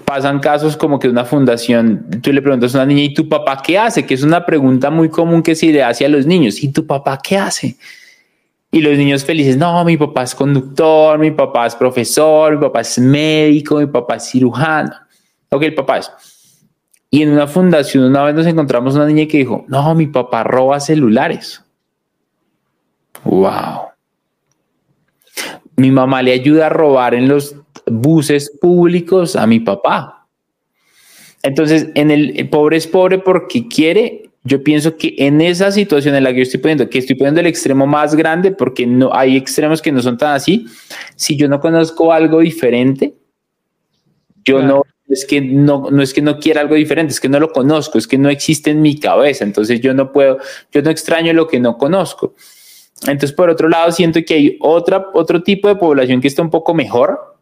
[0.04, 3.60] pasan casos como que una fundación, tú le preguntas a una niña, ¿y tu papá
[3.62, 4.06] qué hace?
[4.06, 6.86] Que es una pregunta muy común que se le hace a los niños, ¿y tu
[6.86, 7.76] papá qué hace?
[8.70, 12.80] Y los niños felices, no, mi papá es conductor, mi papá es profesor, mi papá
[12.80, 14.92] es médico, mi papá es cirujano.
[15.50, 16.10] Ok, el papá es.
[17.08, 20.42] Y en una fundación una vez nos encontramos una niña que dijo, no, mi papá
[20.42, 21.64] roba celulares.
[23.22, 23.93] Wow.
[25.76, 27.56] Mi mamá le ayuda a robar en los
[27.86, 30.26] buses públicos a mi papá.
[31.42, 34.30] Entonces, en el, pobre es pobre porque quiere.
[34.44, 37.40] Yo pienso que en esa situación en la que yo estoy poniendo, que estoy poniendo
[37.40, 40.66] el extremo más grande, porque no hay extremos que no son tan así.
[41.16, 43.14] Si yo no conozco algo diferente,
[44.44, 47.38] yo no es que no, no es que no quiera algo diferente, es que no
[47.38, 49.44] lo conozco, es que no existe en mi cabeza.
[49.44, 50.38] Entonces yo no puedo,
[50.72, 52.34] yo no extraño lo que no conozco.
[53.02, 56.50] Entonces, por otro lado, siento que hay otra, otro tipo de población que está un
[56.50, 57.36] poco mejor,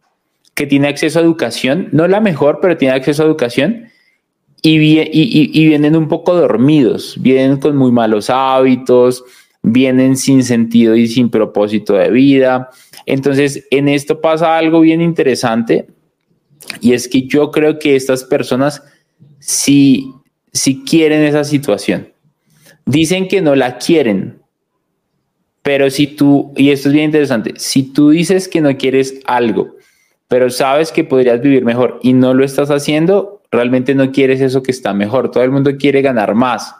[0.54, 3.88] que tiene acceso a educación, no la mejor, pero tiene acceso a educación
[4.62, 9.24] y, y, vienen un poco dormidos, vienen con muy malos hábitos,
[9.62, 12.70] vienen sin sentido y sin propósito de vida.
[13.06, 15.86] Entonces, en esto pasa algo bien interesante
[16.80, 18.82] y es que yo creo que estas personas
[19.40, 20.12] sí,
[20.52, 22.12] sí quieren esa situación.
[22.86, 24.41] Dicen que no la quieren,
[25.62, 29.76] pero si tú, y esto es bien interesante, si tú dices que no quieres algo,
[30.28, 34.62] pero sabes que podrías vivir mejor y no lo estás haciendo, realmente no quieres eso
[34.62, 35.30] que está mejor.
[35.30, 36.74] Todo el mundo quiere ganar más.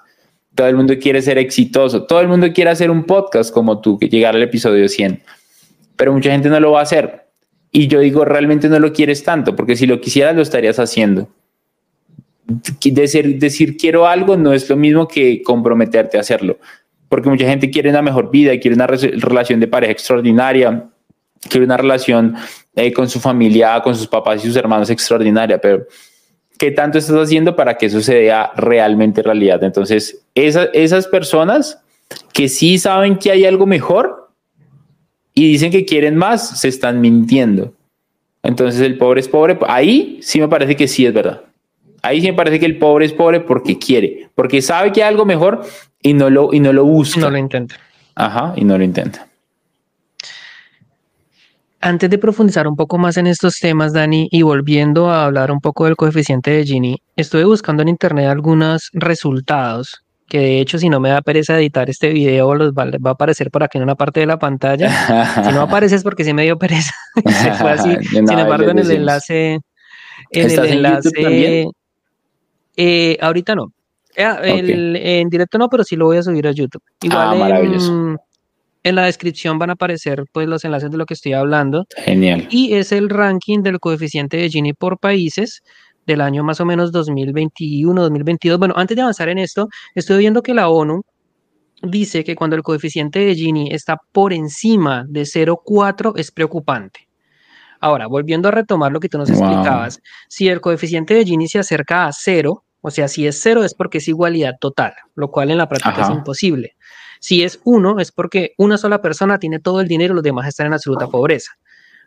[0.54, 2.04] Todo el mundo quiere ser exitoso.
[2.04, 5.22] Todo el mundo quiere hacer un podcast como tú, que llegar al episodio 100.
[5.96, 7.26] Pero mucha gente no lo va a hacer.
[7.70, 11.28] Y yo digo, realmente no lo quieres tanto, porque si lo quisieras, lo estarías haciendo.
[12.82, 16.58] Decir, decir quiero algo no es lo mismo que comprometerte a hacerlo.
[17.12, 20.88] Porque mucha gente quiere una mejor vida, quiere una relación de pareja extraordinaria,
[21.46, 22.36] quiere una relación
[22.74, 25.86] eh, con su familia, con sus papás y sus hermanos extraordinaria, pero
[26.56, 29.62] ¿qué tanto estás haciendo para que eso se vea realmente realidad?
[29.62, 31.82] Entonces, esa, esas personas
[32.32, 34.30] que sí saben que hay algo mejor
[35.34, 37.74] y dicen que quieren más, se están mintiendo.
[38.42, 39.58] Entonces, el pobre es pobre.
[39.68, 41.42] Ahí sí me parece que sí es verdad.
[42.00, 45.10] Ahí sí me parece que el pobre es pobre porque quiere, porque sabe que hay
[45.10, 45.62] algo mejor
[46.02, 47.20] y no lo, y no lo busca.
[47.20, 47.76] No lo intenta.
[48.14, 49.28] Ajá, y no lo intenta.
[51.80, 55.60] Antes de profundizar un poco más en estos temas, Dani, y volviendo a hablar un
[55.60, 60.88] poco del coeficiente de Gini, estuve buscando en internet algunos resultados que de hecho si
[60.88, 63.84] no me da pereza editar este video los va, va, a aparecer por aquí en
[63.84, 64.88] una parte de la pantalla.
[65.44, 66.94] si no aparece es porque sí me dio pereza.
[67.26, 67.96] Se fue así.
[68.10, 69.58] Sin embargo, en el enlace,
[70.30, 71.66] en el enlace,
[72.76, 73.74] eh, ahorita no.
[74.16, 75.20] Eh, el, okay.
[75.20, 76.82] En directo no, pero sí lo voy a subir a YouTube.
[77.02, 78.16] Igual ah, maravilloso.
[78.84, 81.86] En la descripción van a aparecer pues los enlaces de lo que estoy hablando.
[81.96, 82.48] Genial.
[82.50, 85.62] Y es el ranking del coeficiente de Gini por países
[86.06, 88.58] del año más o menos 2021, 2022.
[88.58, 91.02] Bueno, antes de avanzar en esto, estoy viendo que la ONU
[91.82, 97.08] dice que cuando el coeficiente de Gini está por encima de 0,4 es preocupante.
[97.80, 99.38] Ahora, volviendo a retomar lo que tú nos wow.
[99.38, 103.64] explicabas, si el coeficiente de Gini se acerca a 0, o sea, si es 0
[103.64, 106.12] es porque es igualdad total, lo cual en la práctica Ajá.
[106.12, 106.76] es imposible.
[107.20, 110.48] Si es uno, es porque una sola persona tiene todo el dinero y los demás
[110.48, 111.52] están en absoluta pobreza.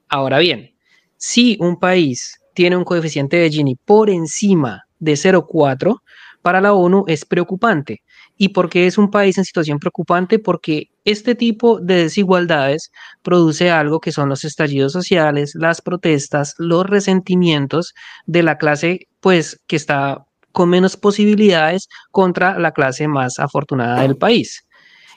[0.10, 0.76] Ahora bien,
[1.18, 6.02] si un país tiene un coeficiente de Gini por encima de 0,4,
[6.42, 8.04] para la ONU es preocupante.
[8.38, 10.38] ¿Y por qué es un país en situación preocupante?
[10.38, 12.92] Porque este tipo de desigualdades
[13.24, 17.96] produce algo que son los estallidos sociales, las protestas, los resentimientos
[18.28, 20.25] de la clase, pues, que está
[20.56, 24.66] con menos posibilidades contra la clase más afortunada del país.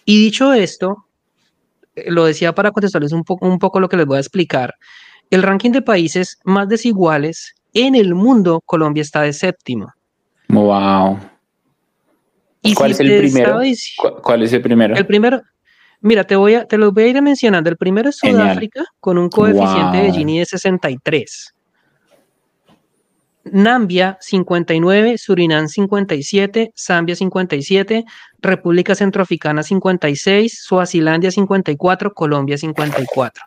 [0.05, 1.07] Y dicho esto,
[1.95, 4.75] eh, lo decía para contestarles un, po un poco lo que les voy a explicar,
[5.31, 9.93] el ranking de países más desiguales en el mundo, Colombia está de séptimo.
[10.49, 11.21] Wow.
[12.75, 13.61] ¿Cuál es el primero?
[14.21, 14.97] ¿Cuál es el primero?
[14.97, 15.41] El primero,
[16.01, 17.71] mira, te voy a, te los voy a ir mencionando.
[17.71, 21.55] El primero es Sudáfrica con un coeficiente de Gini de 63.
[23.53, 28.05] Nambia 59, Surinam 57, Zambia 57,
[28.41, 33.45] República Centroafricana 56, Suazilandia 54, Colombia 54.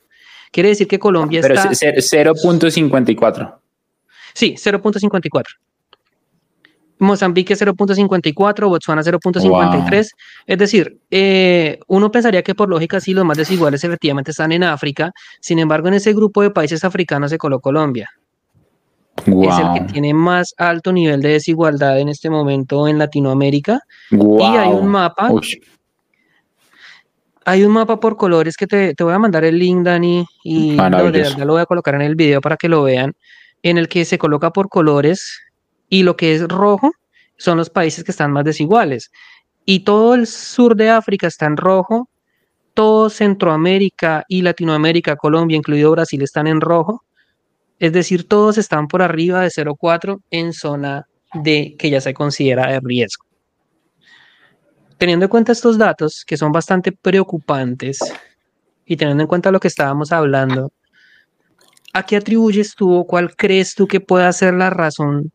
[0.52, 1.70] Quiere decir que Colombia Pero está...
[1.70, 3.56] 0.54.
[4.34, 5.46] Sí, 0.54.
[7.00, 10.10] Mozambique 0.54, Botswana 0.53.
[10.46, 14.64] Es decir, eh, uno pensaría que por lógica sí los más desiguales efectivamente están en
[14.64, 15.12] África.
[15.40, 18.10] Sin embargo, en ese grupo de países africanos se colocó Colombia.
[19.18, 23.82] Es el que tiene más alto nivel de desigualdad en este momento en Latinoamérica.
[24.10, 25.32] Y hay un mapa.
[27.44, 31.12] Hay un mapa por colores que te, voy a mandar el link, Dani, y lo,
[31.12, 33.14] de lo voy a colocar en el video para que lo vean,
[33.64, 35.42] en el que se coloca por colores
[35.90, 36.92] y lo que es rojo
[37.38, 39.12] son los países que están más desiguales.
[39.66, 42.10] Y todo el sur de África está en rojo,
[42.74, 47.04] todo Centroamérica y Latinoamérica, Colombia, incluido Brasil, están en rojo.
[47.82, 52.72] Es decir, todos están por arriba de 0,4 en zona de que ya se considera
[52.72, 53.26] de riesgo.
[55.00, 57.98] Teniendo en cuenta estos datos, que son bastante preocupantes,
[58.86, 60.72] y teniendo en cuenta lo que estábamos hablando,
[61.92, 65.32] ¿a qué atribuyes tú o cuál crees tú que pueda ser la razón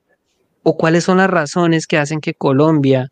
[0.62, 3.10] o cuáles son las razones que hacen que Colombia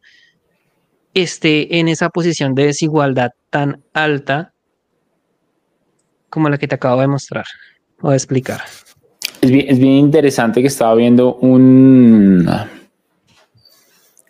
[1.12, 4.52] esté en esa posición de desigualdad tan alta
[6.30, 7.46] como la que te acabo de mostrar
[8.00, 8.60] o de explicar.
[9.44, 12.48] Es bien, interesante que estaba viendo un,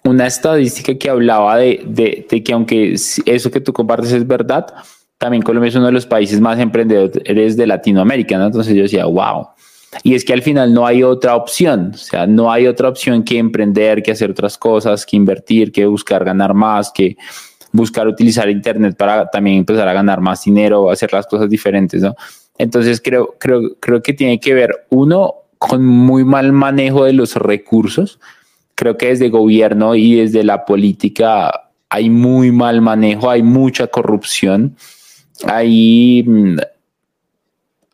[0.02, 4.66] una estadística que hablaba de, que aunque eso que tú compartes es verdad,
[5.16, 9.50] también Colombia es uno de los países más emprendedores de Latinoamérica, Entonces yo decía, wow,
[10.02, 13.22] y es que al final no hay otra opción, o sea, no hay otra opción
[13.22, 17.16] que emprender, que hacer otras cosas, que invertir, que buscar ganar más, que
[17.70, 22.16] buscar utilizar Internet para también empezar a ganar más dinero, hacer las cosas diferentes, ¿no?
[22.58, 27.36] Entonces creo, creo, creo que tiene que ver, uno, con muy mal manejo de los
[27.36, 28.20] recursos.
[28.74, 34.76] Creo que desde gobierno y desde la política hay muy mal manejo, hay mucha corrupción,
[35.44, 36.56] hay mm,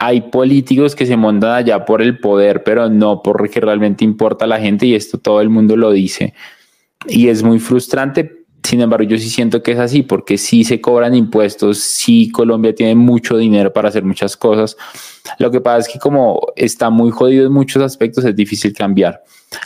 [0.02, 4.48] hay políticos que se montan allá por el poder, pero no porque realmente importa a
[4.48, 6.32] la gente y esto todo el mundo lo dice.
[7.06, 8.39] Y es muy frustrante.
[8.62, 12.74] Sin embargo, yo sí siento que es así, porque sí se cobran impuestos, sí Colombia
[12.74, 14.76] tiene mucho dinero para hacer muchas cosas.
[15.38, 19.22] Lo que pasa es que como está muy jodido en muchos aspectos, es difícil cambiar.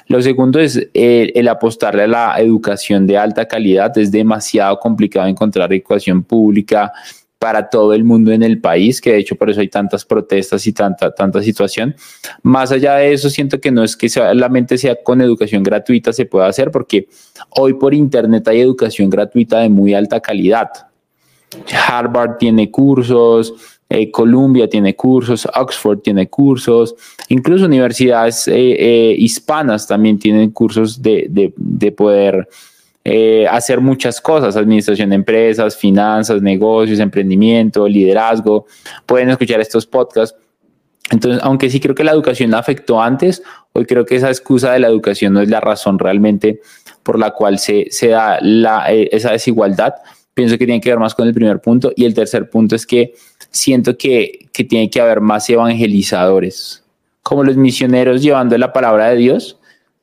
[0.09, 3.97] Lo segundo es eh, el apostarle a la educación de alta calidad.
[3.99, 6.93] Es demasiado complicado encontrar educación pública
[7.45, 10.67] para todo el mundo en el país, que de hecho por eso hay tantas protestas
[10.67, 11.95] y tanta, tanta situación.
[12.43, 16.25] Más allá de eso, siento que no es que solamente sea con educación gratuita se
[16.25, 17.07] pueda hacer, porque
[17.51, 20.71] hoy por Internet hay educación gratuita de muy alta calidad.
[21.87, 23.53] Harvard tiene cursos,
[23.91, 26.95] eh, Columbia tiene cursos, Oxford tiene cursos,
[27.29, 32.49] incluso universidades eh, eh, hispanas también tienen cursos de, de, de poder
[33.07, 38.67] eh, hacer muchas cosas, administración de empresas, finanzas, negocios, emprendimiento, liderazgo.
[39.05, 40.38] Pueden escuchar estos podcasts.
[41.11, 43.43] Entonces, aunque sí creo que la educación afectó antes,
[43.75, 46.62] hoy creo que esa excusa de la educación no es la razón realmente
[47.03, 48.38] por la cual se, se da
[48.88, 49.97] eh, esa desigualdad.
[50.33, 51.93] Pienso que tiene que ver más con el primer punto.
[51.95, 53.12] Y el tercer punto es que
[53.51, 56.83] siento que, que tiene que haber más evangelizadores,
[57.23, 59.59] como los misioneros llevando la palabra de Dios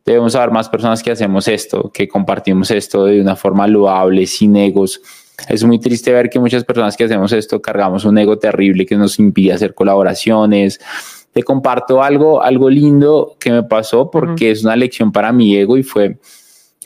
[0.06, 4.56] debemos haber más personas que hacemos esto, que compartimos esto de una forma loable, sin
[4.56, 5.02] egos.
[5.48, 8.96] Es muy triste ver que muchas personas que hacemos esto cargamos un ego terrible que
[8.96, 10.80] nos impide hacer colaboraciones.
[11.32, 15.78] Te comparto algo, algo lindo que me pasó porque es una lección para mi ego
[15.78, 16.18] y fue,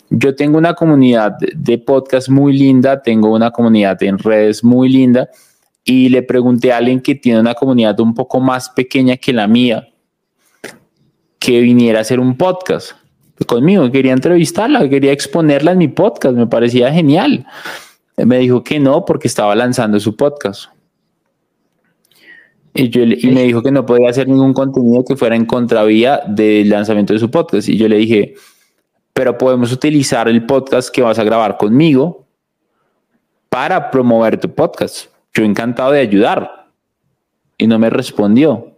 [0.10, 5.30] yo tengo una comunidad de podcast muy linda, tengo una comunidad en redes muy linda
[5.84, 9.48] y le pregunté a alguien que tiene una comunidad un poco más pequeña que la
[9.48, 9.88] mía
[11.40, 12.94] que viniera a hacer un podcast
[13.44, 17.46] conmigo, quería entrevistarla, quería exponerla en mi podcast, me parecía genial.
[18.18, 20.70] Me dijo que no porque estaba lanzando su podcast.
[22.74, 26.22] Y, yo, y me dijo que no podía hacer ningún contenido que fuera en contravía
[26.28, 27.68] del lanzamiento de su podcast.
[27.68, 28.36] Y yo le dije,
[29.14, 32.26] pero podemos utilizar el podcast que vas a grabar conmigo
[33.50, 35.08] para promover tu podcast.
[35.34, 36.70] Yo encantado de ayudar.
[37.58, 38.78] Y no me respondió.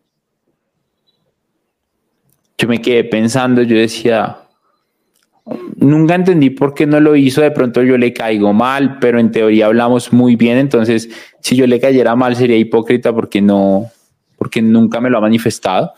[2.60, 4.47] Yo me quedé pensando, yo decía,
[5.78, 7.42] Nunca entendí por qué no lo hizo.
[7.42, 10.58] De pronto yo le caigo mal, pero en teoría hablamos muy bien.
[10.58, 13.90] Entonces, si yo le cayera mal, sería hipócrita porque no,
[14.38, 15.94] porque nunca me lo ha manifestado.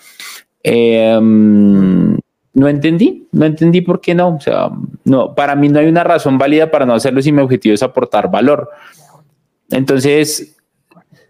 [0.62, 2.17] Em,
[2.53, 4.35] no entendí, no entendí por qué no.
[4.35, 4.69] O sea,
[5.05, 7.81] no, para mí no hay una razón válida para no hacerlo si mi objetivo es
[7.81, 8.69] aportar valor.
[9.71, 10.57] Entonces,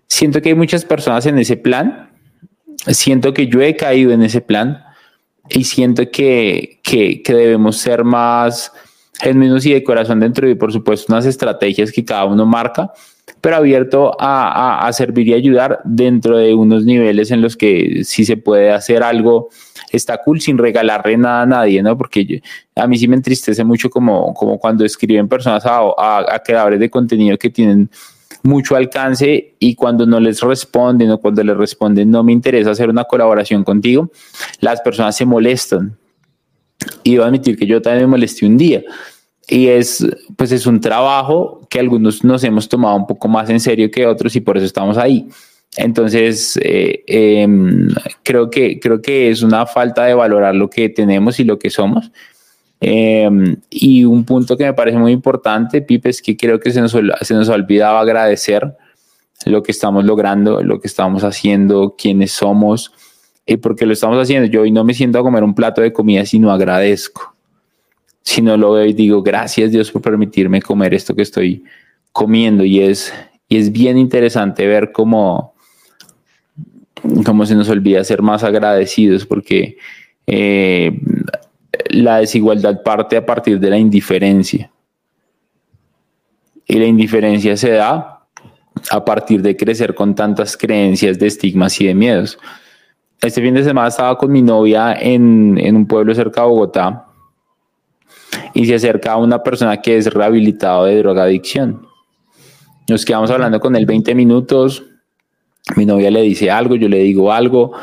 [0.07, 2.09] siento que hay muchas personas en ese plan.
[2.87, 4.83] Siento que yo he caído en ese plan
[5.49, 8.71] y siento que, que, que debemos ser más
[9.21, 12.91] genuinos y de corazón dentro de, por supuesto, unas estrategias que cada uno marca,
[13.41, 18.25] pero abierto a, a, servir y ayudar dentro de unos niveles en los que si
[18.25, 19.49] se puede hacer algo
[19.91, 21.97] está cool sin regalarle nada a nadie, ¿no?
[21.97, 22.41] Porque
[22.75, 26.79] a mí sí me entristece mucho como, como cuando escriben personas a, a, a creadores
[26.79, 27.89] de contenido que tienen
[28.49, 32.89] mucho alcance y cuando no les responden o cuando les responden no me interesa hacer
[32.89, 34.11] una colaboración contigo,
[34.59, 35.97] las personas se molestan.
[37.03, 38.81] Y debo admitir que yo también me molesté un día.
[39.47, 43.59] Y es, pues es un trabajo que algunos nos hemos tomado un poco más en
[43.59, 45.27] serio que otros y por eso estamos ahí.
[45.77, 47.89] Entonces, eh, em,
[48.23, 51.69] creo, que, creo que es una falta de valorar lo que tenemos y lo que
[51.69, 52.11] somos.
[52.81, 56.81] Em, y un punto que me parece muy importante, Pipe, es que creo que se
[56.81, 58.75] nos, se nos ha olvidado agradecer
[59.45, 62.91] lo que estamos logrando, lo que estamos haciendo, quiénes somos
[63.45, 64.47] y por lo estamos haciendo.
[64.47, 67.35] Yo hoy no me siento a comer un plato de comida, sino agradezco.
[68.21, 71.63] Si no lo veo y digo, gracias Dios por permitirme comer esto que estoy
[72.11, 72.63] comiendo.
[72.63, 73.11] Y es,
[73.47, 75.55] y es bien interesante ver cómo,
[77.25, 79.77] cómo se nos olvida ser más agradecidos, porque
[80.27, 80.99] eh,
[81.89, 84.71] la desigualdad parte a partir de la indiferencia.
[86.65, 88.27] Y la indiferencia se da
[88.91, 92.37] a partir de crecer con tantas creencias de estigmas y de miedos.
[93.21, 97.05] Este fin de semana estaba con mi novia en, en un pueblo cerca de Bogotá
[98.53, 101.85] y se acerca a una persona que es rehabilitado de drogadicción.
[102.87, 104.83] Nos quedamos hablando con él 20 minutos,
[105.75, 107.73] mi novia le dice algo, yo le digo algo,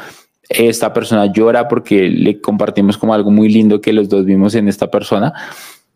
[0.49, 4.69] esta persona llora porque le compartimos como algo muy lindo que los dos vimos en
[4.69, 5.33] esta persona.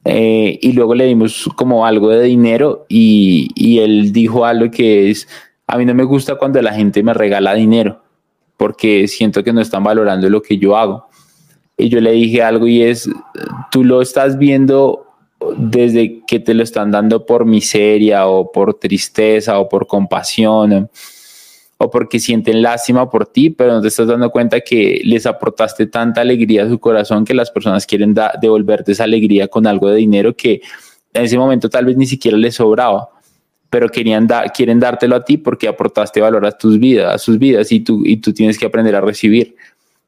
[0.04, 5.10] Eh, y luego le dimos como algo de dinero y, y, él dijo algo que
[5.10, 5.28] es,
[5.66, 8.00] a mí no me gusta cuando la gente me regala dinero
[8.60, 11.06] porque siento que no están valorando lo que yo hago.
[11.78, 13.08] Y yo le dije algo y es,
[13.70, 15.06] tú lo estás viendo
[15.56, 20.90] desde que te lo están dando por miseria o por tristeza o por compasión
[21.82, 25.86] o porque sienten lástima por ti, pero no te estás dando cuenta que les aportaste
[25.86, 29.96] tanta alegría a su corazón que las personas quieren devolverte esa alegría con algo de
[29.96, 30.60] dinero que
[31.14, 33.08] en ese momento tal vez ni siquiera les sobraba,
[33.70, 37.72] pero querían quieren dártelo a ti porque aportaste valor a tus vidas, a sus vidas
[37.72, 39.56] y tú, y tú tienes que aprender a recibir.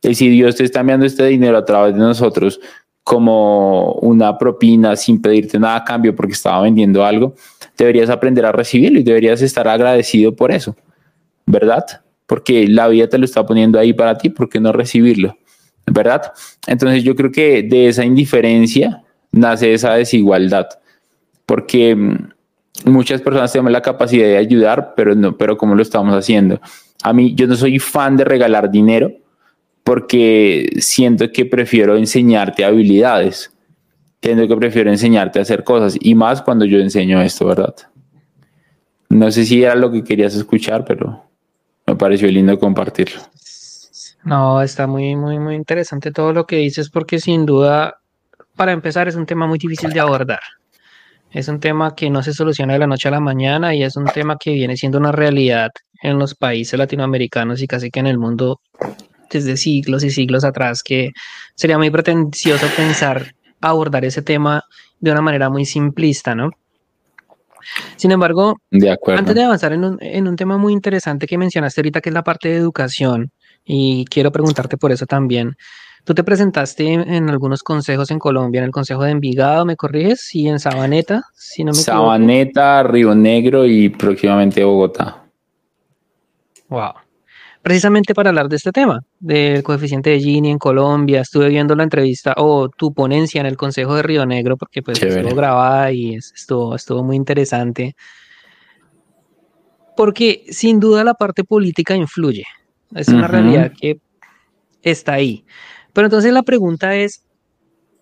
[0.03, 2.61] Y si Dios te está enviando este dinero a través de nosotros
[3.03, 7.35] como una propina sin pedirte nada a cambio porque estaba vendiendo algo,
[7.79, 10.77] deberías aprender a recibirlo y deberías estar agradecido por eso.
[11.53, 11.85] ¿Verdad?
[12.27, 15.37] Porque la vida te lo está poniendo ahí para ti, ¿por qué no recibirlo?
[15.87, 16.33] ¿Verdad?
[16.67, 20.69] Entonces yo creo que de esa indiferencia nace esa desigualdad,
[21.45, 26.15] porque mm, muchas personas tenemos la capacidad de ayudar, pero no, pero ¿cómo lo estamos
[26.15, 26.59] haciendo?
[27.03, 29.13] A mí, yo no soy fan de regalar dinero
[29.85, 33.53] porque siento que prefiero enseñarte habilidades,
[34.23, 37.75] siento que prefiero enseñarte a hacer cosas y más cuando yo enseño esto, ¿verdad?
[39.11, 41.32] No sé si era lo que querías escuchar, pero
[41.93, 43.21] me pareció lindo compartirlo.
[44.25, 47.99] No, está muy, muy, muy interesante todo lo que dices porque sin duda,
[48.57, 50.41] para empezar, es un tema muy difícil de abordar.
[51.31, 53.97] Es un tema que no se soluciona de la noche a la mañana y es
[53.97, 55.71] un tema que viene siendo una realidad
[56.03, 58.61] en los países latinoamericanos y casi que en el mundo
[59.31, 61.11] desde siglos y siglos atrás, que
[61.55, 64.63] sería muy pretencioso pensar abordar ese tema
[65.01, 66.51] de una manera muy simplista, ¿no?
[67.97, 69.85] Sin embargo, antes de avanzar en
[70.29, 73.31] un, tema muy interesante que mencionaste ahorita, que es la parte de educación,
[73.65, 75.57] y quiero preguntarte por eso también.
[76.05, 80.35] Tú te presentaste en, algunos consejos en Colombia, en el Consejo de Envigado, ¿me corriges?
[80.35, 85.23] Y en Sabaneta, si no me Sabaneta, Río Negro y próximamente Bogotá.
[86.69, 87.02] Wow
[87.63, 91.21] precisamente para hablar de este tema, del coeficiente de Gini en Colombia.
[91.21, 95.03] Estuve viendo la entrevista o tu ponencia en el Consejo de Río Negro, porque pues
[95.03, 97.95] estuvo grabada y estuvo, estuvo muy interesante.
[99.97, 102.45] Porque sin duda la parte política influye.
[102.95, 104.01] Es una realidad que
[104.83, 105.45] está ahí.
[105.93, 107.25] Pero entonces la pregunta es,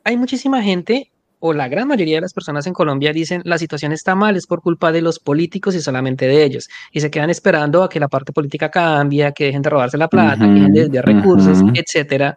[0.05, 1.10] hay muchísima gente
[1.41, 4.47] o la gran mayoría de las personas en Colombia dicen la situación está mal, es
[4.47, 6.69] por culpa de los políticos y solamente de ellos.
[6.93, 10.09] Y se quedan esperando a que la parte política cambie, que dejen de robarse la
[10.09, 12.37] plata, que dejen de desviar recursos, etcétera.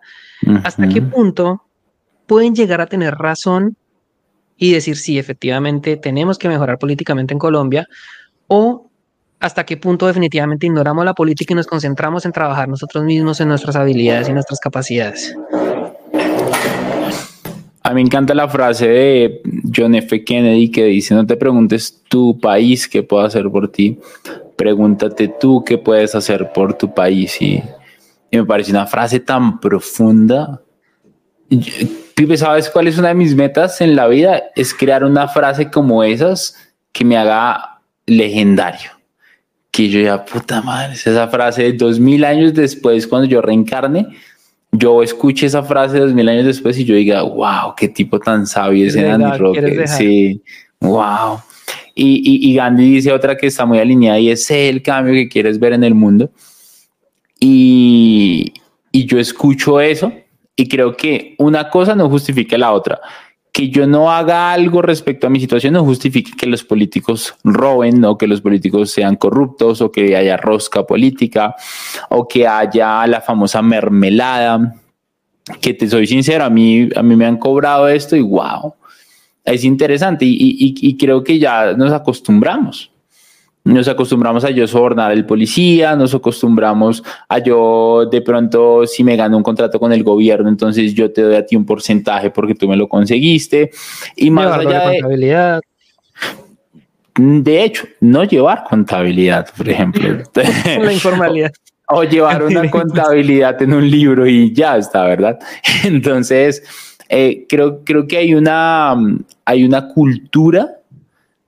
[0.64, 1.64] ¿Hasta qué punto
[2.26, 3.76] pueden llegar a tener razón
[4.58, 7.88] y decir sí, efectivamente tenemos que mejorar políticamente en Colombia?
[8.48, 8.90] ¿O
[9.44, 13.50] hasta qué punto definitivamente ignoramos la política y nos concentramos en trabajar nosotros mismos en
[13.50, 15.36] nuestras habilidades y nuestras capacidades.
[17.94, 19.42] Mí me encanta la frase de
[19.76, 20.24] John F.
[20.24, 24.00] Kennedy que dice, no te preguntes tu país qué puedo hacer por ti,
[24.56, 27.40] pregúntate tú qué puedes hacer por tu país.
[27.42, 27.62] Y,
[28.32, 30.60] me parece una frase tan profunda.
[32.16, 34.46] Pipe, ¿sabes cuál es una de mis metas en la vida?
[34.56, 36.56] Es crear una frase como esas
[36.92, 38.90] que me haga legendario.
[39.70, 44.08] Que yo ya, puta madre, esa frase de dos mil años después, cuando yo reencarne,
[44.74, 48.48] yo escuche esa frase dos mil años después y yo diga, wow, qué tipo tan
[48.48, 49.88] sabio ese Andy Roque.
[49.88, 50.42] Sí,
[50.80, 51.40] wow.
[51.96, 55.60] Y, y, Gandhi dice otra que está muy alineada y es el cambio que quieres
[55.60, 56.32] ver en el mundo.
[57.40, 58.52] Y,
[58.92, 60.12] y yo escucho eso
[60.56, 63.00] y creo que una cosa no justifica la otra.
[63.54, 68.04] Que yo no haga algo respecto a mi situación no justifica que los políticos roben
[68.04, 71.56] o que los políticos sean corruptos o que haya rosca política
[72.10, 74.76] o que haya la famosa mermelada.
[75.62, 78.74] Que te soy sincero, a mí, a mí me han cobrado esto y wow,
[79.46, 82.93] es interesante y, creo que ya nos acostumbramos.
[83.66, 89.16] Nos acostumbramos a yo sobornar al policía, nos acostumbramos a yo de pronto si me
[89.16, 92.56] gano un contrato con el gobierno, entonces yo te doy a ti un porcentaje porque
[92.56, 93.72] tú me lo conseguiste.
[94.18, 95.62] Y más allá de contabilidad.
[97.16, 100.24] De hecho, no llevar contabilidad, por ejemplo.
[100.82, 101.52] La informalidad.
[101.88, 105.40] o llevar una contabilidad en un libro y ya está, ¿verdad?
[105.86, 106.64] Entonces,
[107.08, 108.96] eh, creo, creo que hay una,
[109.46, 110.80] hay una cultura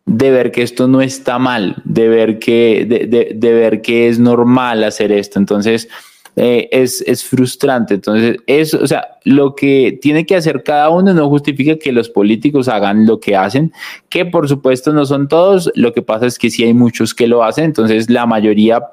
[0.06, 4.84] de ver que esto no está mal, de ver que, de, ver que es normal
[4.84, 5.40] hacer esto.
[5.40, 5.90] Entonces,
[6.36, 7.96] eh, es, es, frustrante.
[7.96, 12.10] Entonces, es, o sea, lo que tiene que hacer cada uno no justifica que los
[12.10, 13.72] políticos hagan lo que hacen,
[14.10, 15.72] que por supuesto no son todos.
[15.76, 18.86] Lo que pasa es que sí hay muchos que lo hacen, entonces la mayoría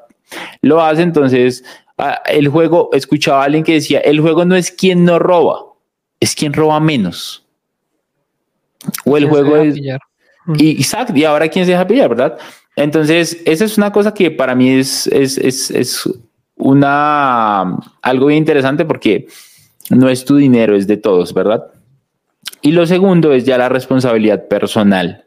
[0.63, 1.03] lo hace.
[1.03, 1.65] Entonces,
[2.27, 5.61] el juego, escuchaba a alguien que decía, el juego no es quien no roba,
[6.21, 7.45] es quien roba menos.
[9.05, 9.77] O el juego es...
[10.57, 12.39] Y, exacto, y ahora quién se deja pillar, ¿verdad?
[12.77, 16.09] Entonces, esa es una cosa que para mí es, es, es, es
[16.57, 19.27] una, algo bien interesante porque
[19.91, 21.67] no es tu dinero, es de todos, ¿verdad?
[22.61, 25.25] Y lo segundo es ya la responsabilidad personal.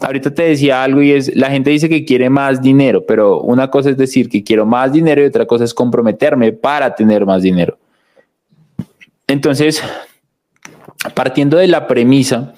[0.00, 3.70] Ahorita te decía algo y es, la gente dice que quiere más dinero, pero una
[3.70, 7.42] cosa es decir que quiero más dinero y otra cosa es comprometerme para tener más
[7.42, 7.78] dinero.
[9.26, 9.82] Entonces,
[11.14, 12.54] partiendo de la premisa,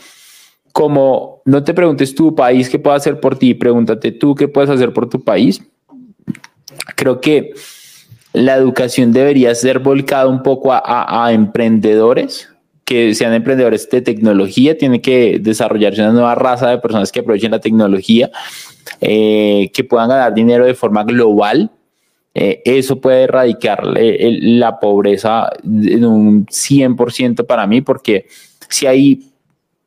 [0.73, 4.71] como no te preguntes tu país qué puedo hacer por ti, pregúntate tú qué puedes
[4.71, 5.63] hacer por tu país.
[6.95, 7.53] Creo que
[8.33, 12.49] la educación debería ser volcada un poco a, emprendedores,
[12.85, 17.51] que sean emprendedores de tecnología, tiene que desarrollarse una nueva raza de personas que aprovechen
[17.51, 18.31] la tecnología,
[19.01, 21.71] eh, que puedan ganar dinero de forma global.
[22.35, 28.27] Eh, eso puede erradicar eh, la pobreza en un 100% para mí, porque
[28.69, 29.28] si hay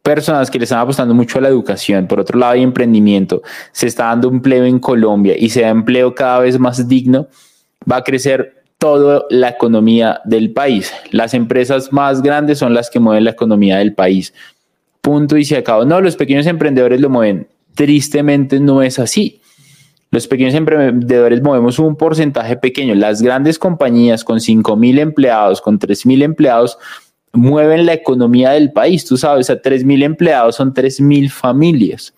[0.02, 3.42] personas que le están apostando mucho a la educación, por otro lado hay emprendimiento,
[3.72, 7.28] se está dando empleo en Colombia y se da empleo cada vez más digno,
[7.90, 10.92] va a crecer toda la economía del país.
[11.12, 14.34] Las empresas más grandes son las que mueven la economía del país.
[15.02, 15.86] Punto y se acabó.
[15.86, 17.48] No, los pequeños emprendedores lo mueven.
[17.76, 19.40] Tristemente no es así.
[20.10, 22.96] Los pequeños emprendedores movemos un porcentaje pequeño.
[22.96, 26.80] Las grandes compañías con 5 mil empleados, con 3 mil empleados,
[27.34, 29.06] mueven la economía del país.
[29.06, 32.14] Tú sabes, a 3 mil empleados son 3 mil familias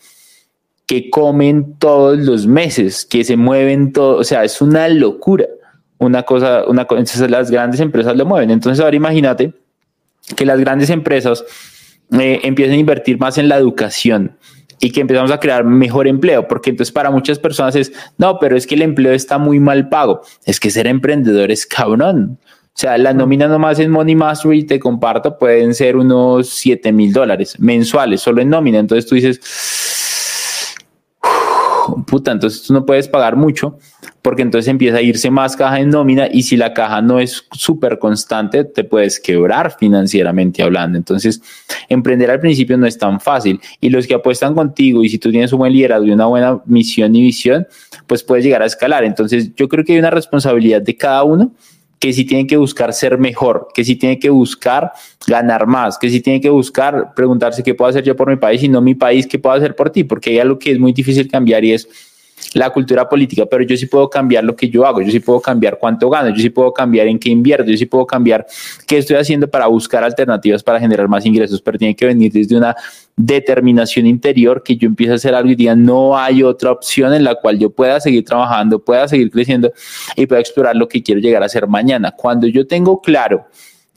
[0.86, 5.46] que comen todos los meses, que se mueven todo, o sea, es una locura.
[5.98, 8.52] Una cosa, una entonces las grandes empresas lo mueven.
[8.52, 9.54] Entonces ahora imagínate
[10.36, 11.46] que las grandes empresas
[12.12, 14.38] eh, empiezan a invertir más en la educación
[14.80, 18.58] y que empezamos a crear mejor empleo, porque entonces para muchas personas es, no, pero
[18.58, 20.22] es que el empleo está muy mal pago.
[20.46, 22.38] Es que ser emprendedor es cabrón.
[22.76, 27.14] O sea, la nómina nomás en Money Mastery, te comparto, pueden ser unos 7 mil
[27.14, 28.80] dólares mensuales, solo en nómina.
[28.80, 29.40] Entonces tú dices,
[32.08, 33.78] puta, entonces tú no puedes pagar mucho
[34.24, 37.46] porque entonces empieza a irse más caja en nómina y si la caja no es
[37.52, 40.98] súper constante, te puedes quebrar financieramente hablando.
[40.98, 41.42] Entonces,
[41.90, 45.30] emprender al principio no es tan fácil y los que apuestan contigo y si tú
[45.30, 47.68] tienes un buen liderazgo y una buena misión y visión,
[48.08, 49.04] pues puedes llegar a escalar.
[49.04, 51.52] Entonces, yo creo que hay una responsabilidad de cada uno
[52.04, 54.92] que sí tiene que buscar ser mejor, que sí tiene que buscar
[55.26, 58.62] ganar más, que sí tiene que buscar preguntarse qué puedo hacer yo por mi país
[58.62, 60.92] y no mi país qué puedo hacer por ti, porque hay algo que es muy
[60.92, 61.88] difícil cambiar y es
[62.54, 65.40] la cultura política, pero yo sí puedo cambiar lo que yo hago, yo sí puedo
[65.40, 68.46] cambiar cuánto gano, yo sí puedo cambiar en qué invierto, yo sí puedo cambiar
[68.88, 72.56] qué estoy haciendo para buscar alternativas para generar más ingresos, pero tiene que venir desde
[72.56, 72.76] una
[73.16, 77.24] determinación interior que yo empiece a hacer algo y diga, no hay otra opción en
[77.24, 79.72] la cual yo pueda seguir trabajando, pueda seguir creciendo
[80.16, 82.12] y pueda explorar lo que quiero llegar a hacer mañana.
[82.12, 83.46] Cuando yo tengo claro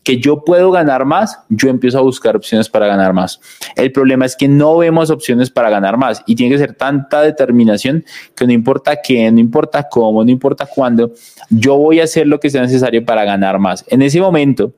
[0.07, 3.41] que yo puedo ganar más, yo empiezo a buscar opciones para ganar más.
[3.75, 7.23] El problema es que no vemos opciones para ganar más y tiene que ser tanta
[7.23, 8.05] determinación
[8.37, 11.11] que no importa qué, no importa cómo, no importa cuándo,
[11.51, 13.85] yo voy a hacer lo que sea necesario para ganar más.
[13.89, 14.73] En ese momento,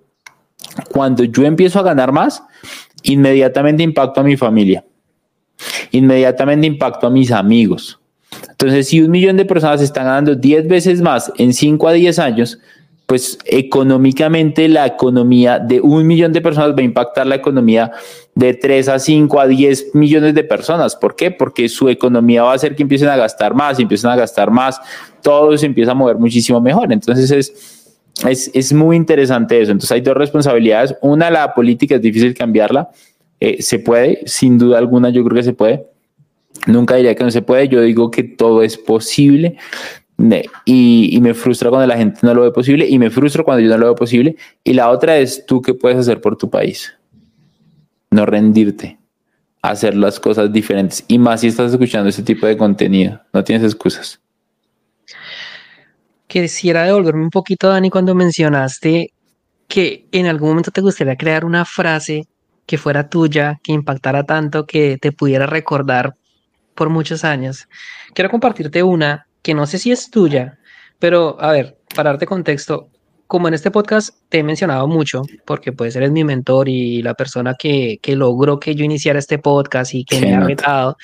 [0.90, 2.42] cuando yo empiezo a ganar más,
[3.02, 4.82] inmediatamente impacto a mi familia,
[5.90, 8.00] inmediatamente impacto a mis amigos.
[8.48, 12.18] Entonces, si un millón de personas están ganando 10 veces más en 5 a 10
[12.18, 12.58] años,
[13.08, 17.90] pues económicamente la economía de un millón de personas va a impactar la economía
[18.34, 20.94] de 3 a 5 a 10 millones de personas.
[20.94, 21.30] ¿Por qué?
[21.30, 24.78] Porque su economía va a hacer que empiecen a gastar más, empiecen a gastar más,
[25.22, 26.92] todo se empieza a mover muchísimo mejor.
[26.92, 27.98] Entonces es,
[28.28, 29.72] es, es muy interesante eso.
[29.72, 30.94] Entonces hay dos responsabilidades.
[31.00, 32.90] Una, la política es difícil cambiarla.
[33.40, 35.86] Eh, se puede, sin duda alguna, yo creo que se puede.
[36.66, 39.56] Nunca diría que no se puede, yo digo que todo es posible,
[40.64, 43.70] y, me frustra cuando la gente no lo ve posible y me frustro cuando yo
[43.70, 44.36] no lo veo posible.
[44.64, 46.94] Y la otra es tú qué puedes hacer por tu país.
[48.10, 48.98] No rendirte,
[49.62, 51.04] hacer las cosas diferentes.
[51.06, 54.20] Y más si estás escuchando ese tipo de contenido, no tienes excusas.
[56.26, 59.12] Quisiera devolverme un poquito, Dani, cuando mencionaste
[59.68, 62.26] que en algún momento te gustaría crear una frase
[62.66, 66.16] que fuera tuya, que impactara tanto, que te pudiera recordar
[66.74, 67.68] por muchos años.
[68.14, 70.58] Quiero compartirte una que no sé si es tuya,
[70.98, 72.90] pero a ver, para darte contexto,
[73.26, 77.14] como en este podcast te he mencionado mucho, porque pues eres mi mentor y la
[77.14, 80.96] persona que, que logró que yo iniciara este podcast y que me ha retado,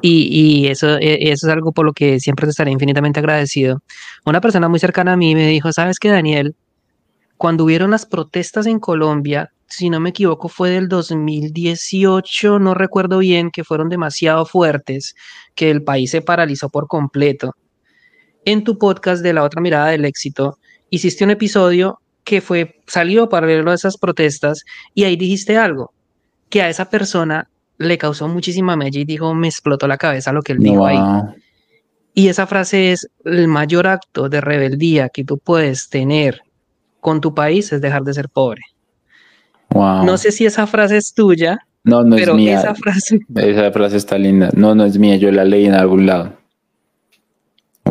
[0.00, 3.82] y, y, eso, e, eso es algo por lo que siempre te estaré infinitamente agradecido.
[4.24, 6.54] Una persona muy cercana a mí me dijo, ¿sabes qué, Daniel?
[7.36, 13.18] Cuando hubieron las protestas en Colombia, si no me equivoco, fue del 2018, no recuerdo
[13.18, 15.14] bien, que fueron demasiado fuertes,
[15.54, 17.54] que el país se paralizó por completo
[18.44, 20.58] en tu podcast de la otra mirada del éxito,
[20.90, 24.64] hiciste un episodio que fue, salió paralelo a esas protestas
[24.94, 25.92] y ahí dijiste algo,
[26.48, 30.42] que a esa persona le causó muchísima mella y dijo, me explotó la cabeza lo
[30.42, 30.98] que él dijo ahí.
[32.14, 36.42] Y esa frase es, el mayor acto de rebeldía que tú puedes tener
[37.00, 38.62] con tu país es dejar de ser pobre.
[39.74, 41.58] No sé si esa frase es tuya.
[41.82, 42.60] No, no es mía.
[42.60, 43.18] Esa frase...
[43.34, 44.50] esa frase está linda.
[44.54, 45.16] No, no es mía.
[45.16, 46.32] Yo la leí en algún lado.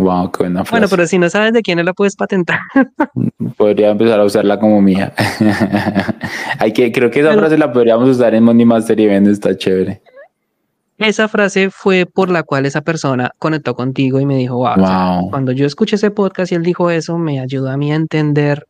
[0.04, 2.60] Wow, qué buena Bueno, pero si no sabes de quién la puedes patentar.
[3.58, 5.14] Podría empezar a usarla como mía.
[6.60, 10.01] Hay que, creo que esa frase la podríamos usar en Money Master Event, está chévere.
[10.97, 15.51] Esa frase fue por la cual esa persona conectó contigo y me dijo, wow, cuando
[15.54, 18.68] yo escuché ese podcast y él dijo eso, me ayudó a mí a entender,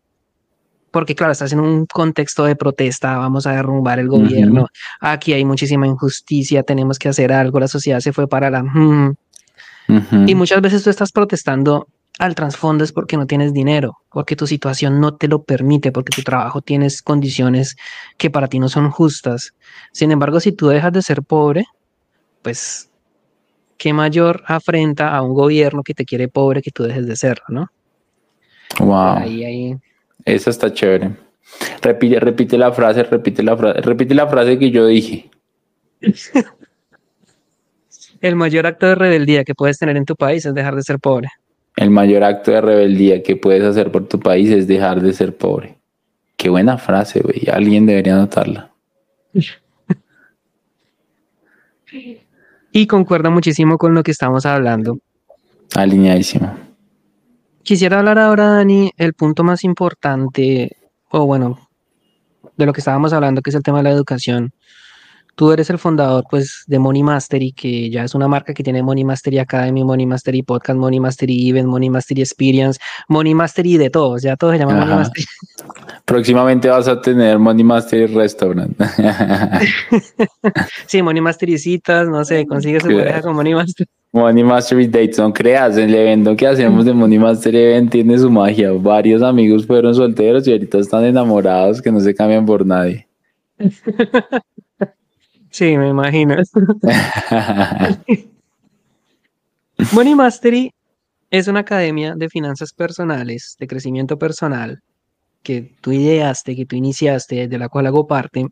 [0.92, 4.68] porque claro, estás en un contexto de protesta, vamos a derrumbar el gobierno,
[5.02, 8.64] aquí hay muchísima injusticia, tenemos que hacer algo, la sociedad se fue para la...
[10.12, 11.88] Mm, y muchas veces tú estás protestando
[12.20, 16.16] al trasfondo es porque no tienes dinero, porque tu situación no te lo permite, porque
[16.16, 17.76] tu trabajo tienes condiciones
[18.18, 19.54] que para ti no son justas.
[19.92, 21.66] Sin embargo, si tú dejas de ser pobre,
[22.42, 22.90] pues
[23.78, 27.46] qué mayor afrenta a un gobierno que te quiere pobre que tú dejes de serlo,
[27.50, 27.72] ¿no?
[28.80, 29.18] Wow.
[29.18, 29.78] Ahí,
[30.26, 31.16] Eso está chévere.
[31.82, 35.30] Repite, repite la frase, repite la frase, repite la frase que yo dije.
[38.24, 40.98] El mayor acto de rebeldía que puedes tener en tu país es dejar de ser
[40.98, 41.28] pobre.
[41.76, 45.36] El mayor acto de rebeldía que puedes hacer por tu país es dejar de ser
[45.36, 45.78] pobre.
[46.38, 47.50] Qué buena frase, güey.
[47.52, 48.72] Alguien debería anotarla.
[52.72, 55.00] y concuerda muchísimo con lo que estamos hablando.
[55.76, 56.58] Alineadísimo.
[57.62, 60.78] Quisiera hablar ahora, Dani, el punto más importante,
[61.10, 61.60] o bueno,
[62.56, 64.54] de lo que estábamos hablando, que es el tema de la educación
[65.36, 68.84] tú eres el fundador pues de Money Mastery, que ya es una marca que tiene
[68.84, 73.90] Money Mastery Academy, Money Mastery Podcast, Money Mastery Event, Money Mastery Experience, Money Mastery de
[73.90, 75.26] todos, ya todos se llaman Money Mastery.
[76.06, 78.76] Próximamente vas a tener Money Mastery Restaurant.
[80.88, 83.90] sí, Money Mastery citas, no sé, consigues su pareja con Money Mastery.
[84.12, 88.30] Money Mastery Dates, no creas, el evento que hacemos de Money Mastery Event tiene su
[88.30, 88.72] magia.
[88.72, 93.08] Varios amigos fueron solteros y ahorita están enamorados que no se cambian por nadie.
[95.54, 96.36] Sí, me imagino.
[99.92, 100.74] Money Mastery
[101.30, 104.82] es una academia de finanzas personales, de crecimiento personal,
[105.44, 108.48] que tú ideaste, que tú iniciaste, de la cual hago parte.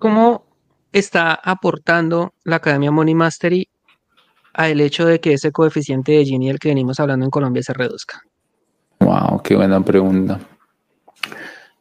[0.00, 0.46] ¿Cómo
[0.90, 3.68] está aportando la Academia Money Mastery
[4.52, 7.72] al hecho de que ese coeficiente de Gini del que venimos hablando en Colombia se
[7.72, 8.20] reduzca?
[8.98, 10.40] Wow, qué buena pregunta.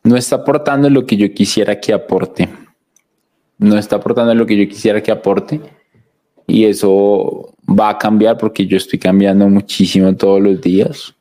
[0.04, 2.50] No está aportando lo que yo quisiera que aporte.
[3.58, 5.62] No está aportando lo que yo quisiera que aporte.
[6.46, 11.14] Y eso va a cambiar porque yo estoy cambiando muchísimo todos los días.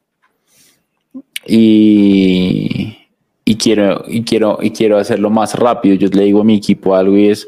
[1.47, 2.99] Y,
[3.45, 5.95] y quiero, y quiero, y quiero hacerlo más rápido.
[5.95, 7.47] Yo le digo a mi equipo algo y es,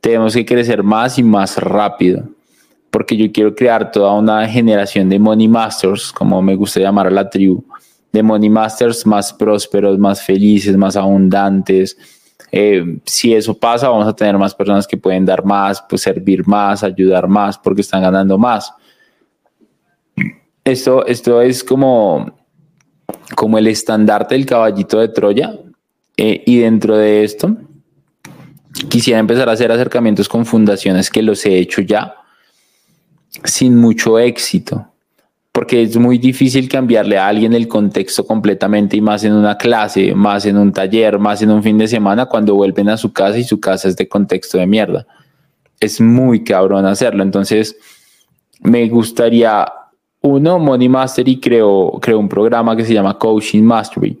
[0.00, 2.28] tenemos que crecer más y más rápido
[2.94, 7.10] porque yo quiero crear toda una generación de Money Masters, como me gusta llamar a
[7.10, 7.64] la tribu,
[8.14, 11.96] de Money Masters más prósperos, más felices, más abundantes.
[12.52, 16.46] Eh, si eso pasa, vamos a tener más personas que pueden dar más, pues servir
[16.46, 18.72] más, ayudar más, porque están ganando más.
[20.62, 22.38] Esto, esto es como,
[23.34, 25.58] como el estandarte del caballito de Troya.
[26.16, 27.56] Eh, y dentro de esto,
[28.88, 32.14] quisiera empezar a hacer acercamientos con fundaciones que los he hecho ya
[33.42, 34.93] sin mucho éxito,
[35.54, 40.12] porque es muy difícil cambiarle a alguien el contexto completamente y más en una clase,
[40.12, 43.38] más en un taller, más en un fin de semana cuando vuelven a su casa
[43.38, 45.06] y su casa es de contexto de mierda.
[45.78, 47.22] Es muy cabrón hacerlo.
[47.22, 47.76] Entonces,
[48.62, 49.64] me gustaría,
[50.22, 54.18] uno, Money Mastery creó, creó un programa que se llama Coaching Mastery,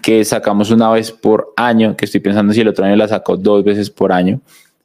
[0.00, 3.36] que sacamos una vez por año, que estoy pensando si el otro año la saco
[3.36, 4.40] dos veces por año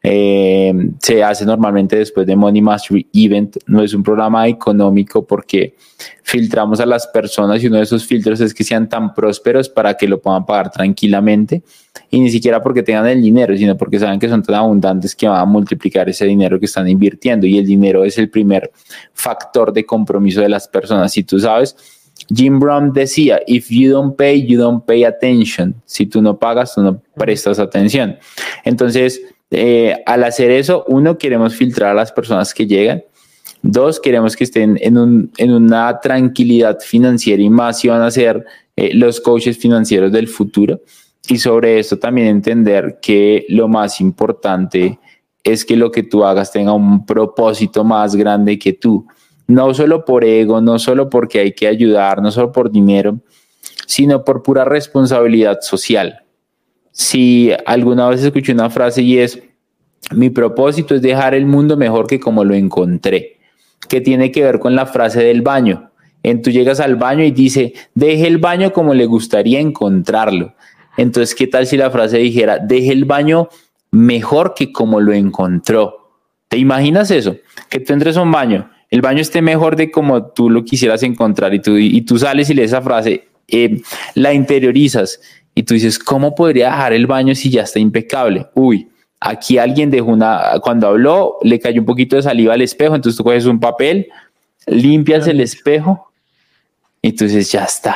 [0.06, 3.56] eh, se hace normalmente después de Money Mastery Event.
[3.68, 5.76] No es un programa económico porque
[6.24, 9.94] filtramos a las personas y uno de esos filtros es que sean tan prósperos para
[9.94, 11.64] que lo puedan pagar tranquilamente
[12.10, 15.26] y ni siquiera porque tengan el dinero, sino porque saben que son tan abundantes que
[15.26, 18.72] van a multiplicar ese dinero que están invirtiendo y el dinero es el primer
[19.14, 21.14] factor de compromiso de las personas.
[21.14, 21.78] Si tú sabes,
[22.28, 25.76] Jim Brown decía, if you don't pay, you don't pay attention.
[25.86, 28.18] Si tú no pagas, tú no prestas atención.
[28.66, 29.22] Entonces,
[29.56, 33.04] eh, al hacer eso, uno, queremos filtrar a las personas que llegan.
[33.62, 34.98] Dos, queremos que estén en,
[35.52, 38.44] una tranquilidad financiera y más si van a ser
[38.76, 40.82] eh, los coaches financieros del futuro.
[41.30, 45.00] Y sobre eso también entender que lo más importante
[45.44, 49.06] es que lo que tú hagas tenga un propósito más grande que tú.
[49.48, 53.20] No solo por ego, no solo porque hay que ayudar, no solo por dinero,
[53.86, 56.23] sino por pura responsabilidad social
[56.94, 59.42] si alguna vez escuché una frase y es,
[60.12, 63.40] mi propósito es dejar el mundo mejor que como lo encontré,
[63.90, 65.90] que tiene que ver con la frase del baño.
[66.22, 70.54] En tú llegas al baño y dice, deje el baño como le gustaría encontrarlo.
[70.96, 73.50] Entonces, ¿qué tal si la frase dijera, deje el baño
[73.90, 76.12] mejor que como lo encontró?
[76.48, 77.36] ¿Te imaginas eso?
[77.70, 81.02] Que tú entres a un baño, el baño esté mejor de como tú lo quisieras
[81.02, 83.82] encontrar y tú, y tú sales y lees esa frase, eh,
[84.14, 85.20] la interiorizas
[85.56, 88.48] y tú dices, ¿cómo podría dejar el baño si ya está impecable?
[88.54, 88.88] Uy,
[89.20, 93.18] aquí alguien dejó una, cuando habló, le cayó un poquito de saliva al espejo, entonces
[93.18, 94.08] tú coges un papel,
[94.66, 96.12] limpias el espejo
[97.02, 97.96] y dices, ya está,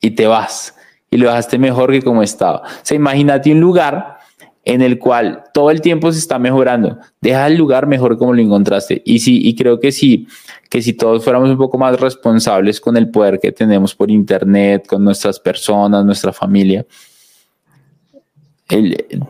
[0.00, 0.74] y te vas.
[1.10, 2.58] Y lo dejaste mejor que como estaba.
[2.58, 4.18] O sea, imagínate un lugar
[4.64, 6.98] en el cual todo el tiempo se está mejorando.
[7.20, 9.00] Deja el lugar mejor como lo encontraste.
[9.04, 10.26] Y sí, y creo que sí,
[10.68, 14.86] que si todos fuéramos un poco más responsables con el poder que tenemos por internet,
[14.86, 16.84] con nuestras personas, nuestra familia,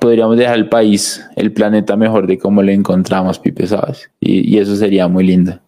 [0.00, 4.10] podríamos dejar el país, el planeta mejor de cómo lo encontramos, Pipe, ¿sabes?
[4.18, 5.60] Y, y eso sería muy lindo.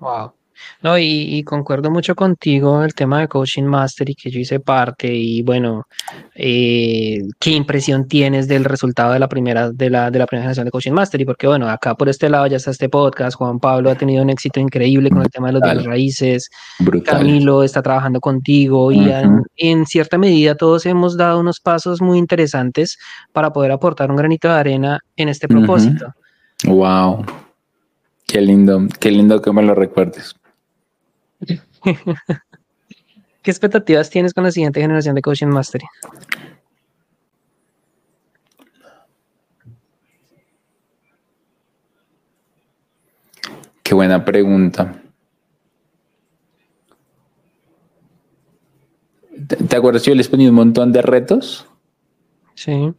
[0.00, 0.32] Wow.
[0.82, 5.12] No, y, concuerdo mucho contigo el tema de Coaching Master y que yo hice parte
[5.12, 5.86] y bueno,
[6.34, 10.66] eh, ¿qué impresión tienes del resultado de la primera de la, de la primera generación
[10.66, 11.20] de Coaching Master?
[11.20, 14.22] Y porque bueno, acá por este lado ya está este podcast, Juan Pablo ha tenido
[14.22, 16.50] un éxito increíble con el tema de los bienes raíces,
[17.04, 19.10] Camilo está trabajando contigo y
[19.56, 22.98] en, cierta medida todos hemos dado unos pasos muy interesantes
[23.32, 26.14] para poder aportar un granito de arena en este propósito.
[26.64, 27.24] Wow.
[28.26, 30.34] Qué lindo, qué lindo que me lo recuerdes.
[33.42, 35.86] ¿Qué expectativas tienes con la siguiente generación de Coaching Mastery?
[43.82, 45.02] Qué buena pregunta.
[49.68, 51.66] ¿Te, acuerdas que yo les ponía un montón de retos?
[52.54, 52.92] Sí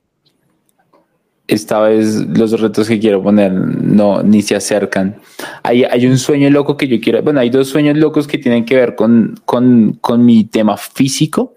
[1.50, 5.20] esta vez los retos que quiero poner no ni se acercan.
[5.64, 8.66] Hay, hay un sueño loco que yo quiero, bueno, hay dos sueños locos que tienen
[8.66, 11.56] que ver con, con, con mi tema físico.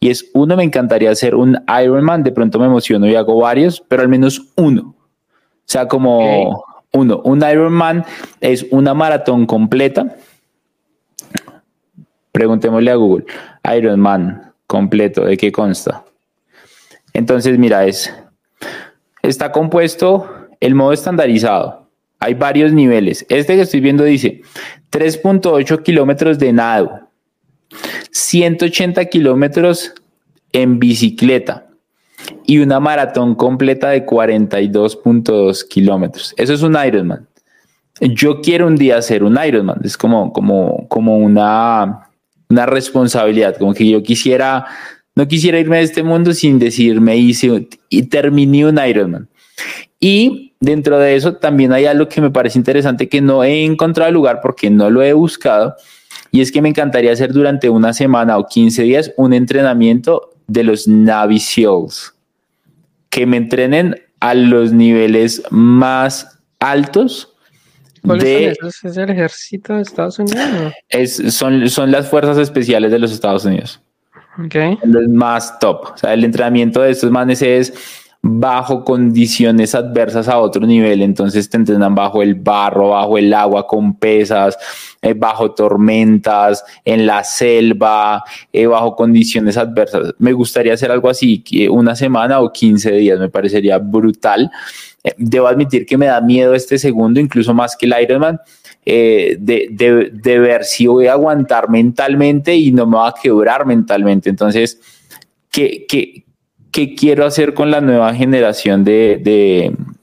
[0.00, 3.80] Y es uno, me encantaría hacer un Ironman, de pronto me emociono y hago varios,
[3.86, 4.96] pero al menos uno.
[4.98, 8.04] O sea, como uno, un Ironman
[8.40, 10.16] es una maratón completa.
[12.32, 13.26] Preguntémosle a Google,
[13.76, 16.04] Ironman completo, ¿de qué consta?
[17.12, 18.12] Entonces, mira, es
[19.30, 20.28] está compuesto
[20.60, 21.88] el modo estandarizado,
[22.20, 23.24] Hay varios niveles.
[23.28, 24.42] Este que estoy viendo dice
[24.90, 27.08] 3.8 kilómetros de nado,
[28.10, 29.94] 180 kilómetros
[30.52, 31.68] en bicicleta
[32.44, 36.34] y una maratón completa de 42.2 kilómetros.
[36.36, 37.28] Eso es un Ironman.
[38.00, 39.80] Yo quiero un día hacer un Ironman.
[39.84, 42.10] Es como, como, como una,
[42.48, 44.66] una responsabilidad, como que yo quisiera,
[45.18, 49.28] no quisiera irme de este mundo sin decirme hice y terminé un Ironman.
[49.98, 54.12] Y dentro de eso también hay algo que me parece interesante que no he encontrado
[54.12, 55.74] lugar porque no lo he buscado.
[56.30, 60.62] Y es que me encantaría hacer durante una semana o 15 días un entrenamiento de
[60.62, 62.14] los Navy SEALs,
[63.10, 67.34] que me entrenen a los niveles más altos.
[68.04, 70.72] de, ¿Es el ejército de Estados Unidos?
[71.32, 73.80] son, son las fuerzas especiales de los Estados Unidos.
[74.46, 74.78] Okay.
[74.82, 75.92] El más top.
[75.94, 77.72] O sea, el entrenamiento de estos manes es
[78.20, 83.66] bajo condiciones adversas a otro nivel, entonces te entrenan bajo el barro, bajo el agua
[83.66, 84.56] con pesas,
[85.00, 90.14] eh, bajo tormentas, en la selva, eh, bajo condiciones adversas.
[90.18, 94.50] Me gustaría hacer algo así, una semana o 15 días, me parecería brutal.
[95.04, 98.40] Eh, debo admitir que me da miedo este segundo, incluso más que el Ironman.
[98.88, 103.66] De, de, de ver si voy a aguantar mentalmente y no me va a quebrar
[103.66, 104.30] mentalmente.
[104.30, 104.80] Entonces,
[105.50, 106.24] ¿qué, qué,
[106.70, 109.20] qué quiero hacer con la nueva generación de,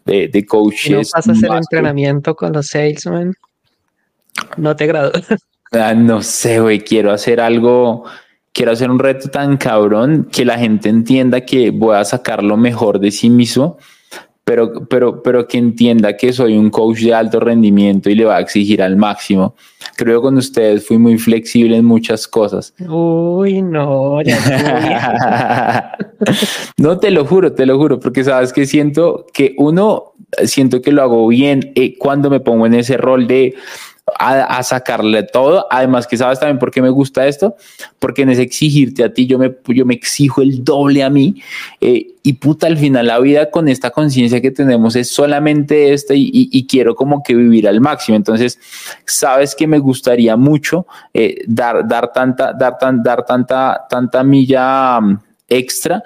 [0.06, 0.92] de, de, coaches.
[0.92, 3.34] ¿No vas a hacer entrenamiento con los salesmen?
[4.58, 5.12] No te grado.
[5.72, 8.06] Ah, no sé, güey, quiero hacer algo,
[8.54, 12.56] quiero hacer un reto tan cabrón que la gente entienda que voy a sacar lo
[12.56, 13.78] mejor de sí mismo
[14.46, 18.38] pero, pero, pero que entienda que soy un coach de alto rendimiento y le va
[18.38, 19.56] a exigir al máximo.
[19.96, 22.76] Creo que con ustedes fui muy flexible en muchas cosas.
[22.88, 24.20] Uy, no,
[26.78, 30.92] no, te lo juro, te lo juro, porque sabes que siento que uno, siento que
[30.92, 33.56] lo hago bien eh, cuando me pongo en ese rol de
[34.14, 35.66] a, sacarle todo.
[35.70, 37.56] Además que sabes también por qué me gusta esto,
[38.00, 41.42] porque en ese exigirte a ti, yo me, yo me exijo el doble a mí.
[41.82, 46.14] Eh, y puta, al final la vida con esta conciencia que tenemos es solamente esta
[46.16, 48.16] y, quiero como que vivir al máximo.
[48.16, 48.60] Entonces,
[49.06, 55.00] sabes que me gustaría mucho eh, dar, dar tanta, dar, tan, dar tanta, tanta milla
[55.00, 56.04] mm, extra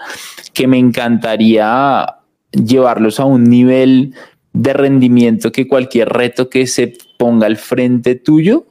[0.54, 2.16] que me encantaría
[2.52, 4.14] llevarlos a un nivel
[4.54, 8.66] de rendimiento que cualquier reto que se ponga al frente tuyo,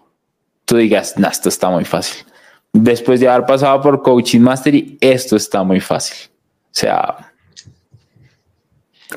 [0.64, 2.24] tú digas, no, esto está muy fácil.
[2.72, 6.30] Después de haber pasado por Coaching Mastery, esto está muy fácil.
[6.30, 7.30] O sea,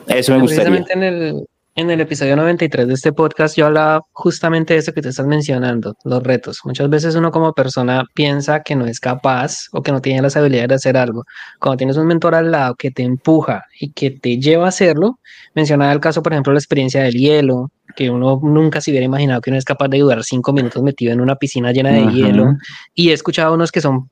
[0.07, 0.85] eso me gustaría.
[0.89, 5.01] En el, en el episodio 93 de este podcast yo hablaba justamente de eso que
[5.01, 6.59] te estás mencionando, los retos.
[6.65, 10.35] Muchas veces uno como persona piensa que no es capaz o que no tiene las
[10.35, 11.23] habilidades de hacer algo.
[11.59, 15.19] Cuando tienes un mentor al lado que te empuja y que te lleva a hacerlo,
[15.55, 19.41] mencionaba el caso, por ejemplo, la experiencia del hielo, que uno nunca se hubiera imaginado
[19.41, 22.55] que uno es capaz de durar cinco minutos metido en una piscina llena de hielo.
[22.93, 24.09] Y he escuchado a unos que son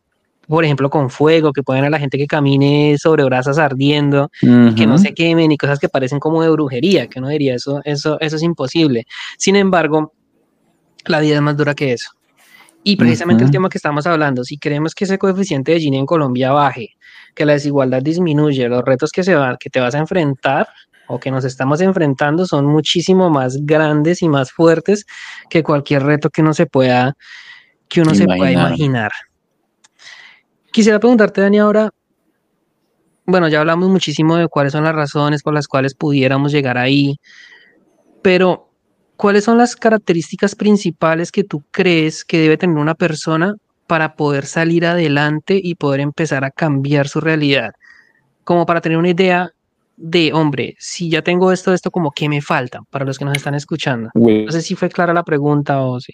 [0.49, 4.87] por ejemplo, con fuego, que pueden a la gente que camine sobre brasas ardiendo, que
[4.87, 8.19] no se quemen y cosas que parecen como de brujería, que uno diría, eso, eso,
[8.19, 9.05] eso es imposible.
[9.37, 10.11] Sin embargo,
[11.05, 12.09] la vida es más dura que eso.
[12.83, 16.07] Y precisamente el tema que estamos hablando, si queremos que ese coeficiente de Gini en
[16.07, 16.95] Colombia baje,
[17.35, 20.67] que la desigualdad disminuye, los retos que, se va, que te vas a enfrentar
[21.07, 25.05] o que nos estamos enfrentando son muchísimo más grandes y más fuertes
[25.47, 27.13] que cualquier reto que uno se pueda,
[27.87, 29.11] que uno se pueda imaginar.
[30.71, 31.89] Quisiera preguntarte, Dani, ahora,
[33.25, 37.17] bueno, ya hablamos muchísimo de cuáles son las razones por las cuales pudiéramos llegar ahí,
[38.21, 38.69] pero
[39.15, 43.55] ¿cuáles son las características principales que tú crees que debe tener una persona
[43.87, 47.73] para poder salir adelante y poder empezar a cambiar su realidad?
[48.43, 49.51] Como para tener una idea
[49.97, 53.35] de, hombre, si ya tengo esto, esto, como qué me falta para los que nos
[53.35, 54.09] están escuchando.
[54.13, 56.13] No sé si fue clara la pregunta o si.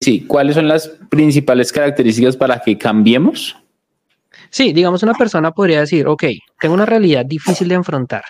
[0.00, 3.56] Sí, ¿cuáles son las principales características para que cambiemos?
[4.50, 6.24] Sí, digamos, una persona podría decir, ok,
[6.60, 8.22] tengo una realidad difícil de enfrentar,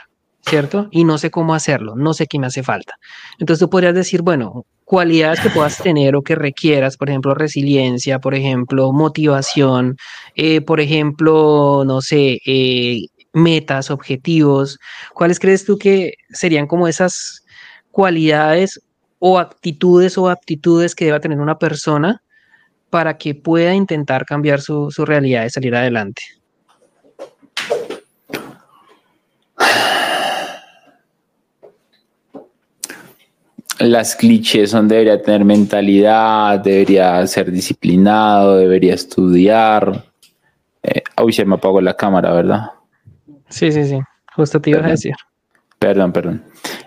[0.47, 0.89] ¿cierto?
[0.91, 2.95] Y no sé cómo hacerlo, no sé qué me hace falta.
[3.39, 8.19] Entonces tú podrías decir, bueno, cualidades que puedas tener o que requieras, por ejemplo, resiliencia,
[8.19, 9.97] por ejemplo, motivación,
[10.35, 13.03] eh, por ejemplo, no sé, eh,
[13.35, 14.79] metas, objetivos.
[15.15, 17.45] ¿Cuáles crees tú que serían como esas
[17.91, 18.81] cualidades
[19.19, 22.23] o actitudes o aptitudes que deba tener una persona
[22.91, 26.23] para que pueda intentar cambiar su, realidad y salir adelante?
[33.79, 40.05] Las clichés son debería tener mentalidad, debería ser disciplinado, debería estudiar.
[40.83, 42.71] Eh, uy, se me apagó la cámara, ¿verdad?
[43.49, 44.01] Sí, sí, sí.
[44.35, 45.15] Justo te iba a decir.
[45.79, 46.45] Perdón, perdón.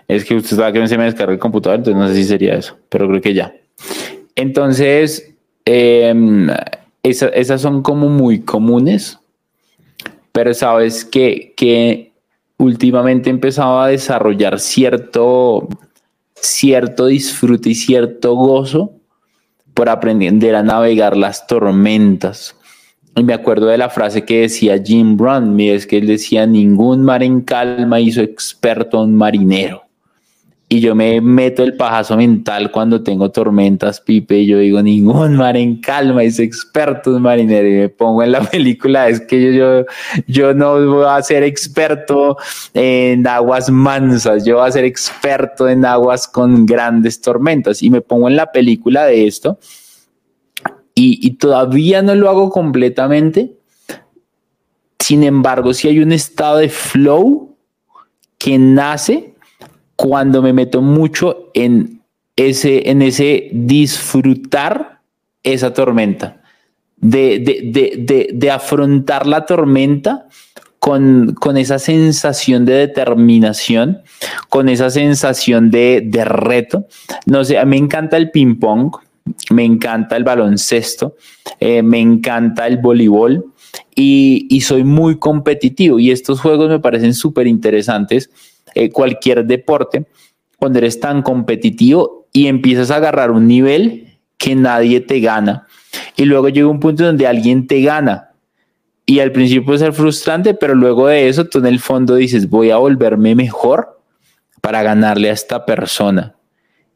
[0.08, 2.54] Es que usted estaba que se me descarga el computador, entonces no sé si sería
[2.54, 3.54] eso, pero creo que ya.
[4.34, 5.34] Entonces,
[5.64, 6.48] em,
[7.02, 9.18] esas son como muy comunes,
[10.32, 12.12] pero sabes que, que
[12.58, 15.68] últimamente he empezado a desarrollar cierto,
[16.34, 18.92] cierto disfrute y cierto gozo
[19.74, 22.56] por aprender a navegar las tormentas.
[23.14, 27.02] Y me acuerdo de la frase que decía Jim Brown, es que él decía, ningún
[27.02, 29.82] mar en calma hizo experto a un marinero
[30.72, 35.36] y yo me meto el pajazo mental cuando tengo tormentas, Pipe, y yo digo, ningún
[35.36, 39.54] mar en calma, es experto en marinero, y me pongo en la película, es que
[39.54, 39.84] yo,
[40.26, 42.38] yo, no voy a ser experto
[42.72, 48.00] en aguas mansas, yo voy a ser experto en aguas con grandes tormentas, y me
[48.00, 49.58] pongo en la película de esto,
[50.94, 53.58] y, y todavía no lo hago completamente,
[54.98, 57.58] sin embargo, si hay un estado de flow
[58.38, 59.31] que nace
[59.96, 62.02] cuando me meto mucho en
[62.36, 65.00] ese, en ese disfrutar
[65.42, 66.40] esa tormenta,
[66.96, 70.28] de, de, de, afrontar la tormenta
[70.78, 74.02] con, con, esa sensación de determinación,
[74.48, 76.86] con esa sensación de, reto.
[77.26, 78.92] No sé, me encanta el ping pong,
[79.50, 81.16] me encanta el baloncesto,
[81.58, 83.46] eh, me encanta el voleibol
[83.96, 88.30] y, y, soy muy competitivo y estos juegos me parecen súper interesantes
[88.74, 90.06] eh, cualquier deporte,
[90.56, 95.66] cuando eres tan competitivo y empiezas a agarrar un nivel que nadie te gana.
[96.16, 98.30] Y luego llega un punto donde alguien te gana.
[99.04, 102.48] Y al principio puede ser frustrante, pero luego de eso tú en el fondo dices,
[102.48, 104.00] voy a volverme mejor
[104.60, 106.34] para ganarle a esta persona.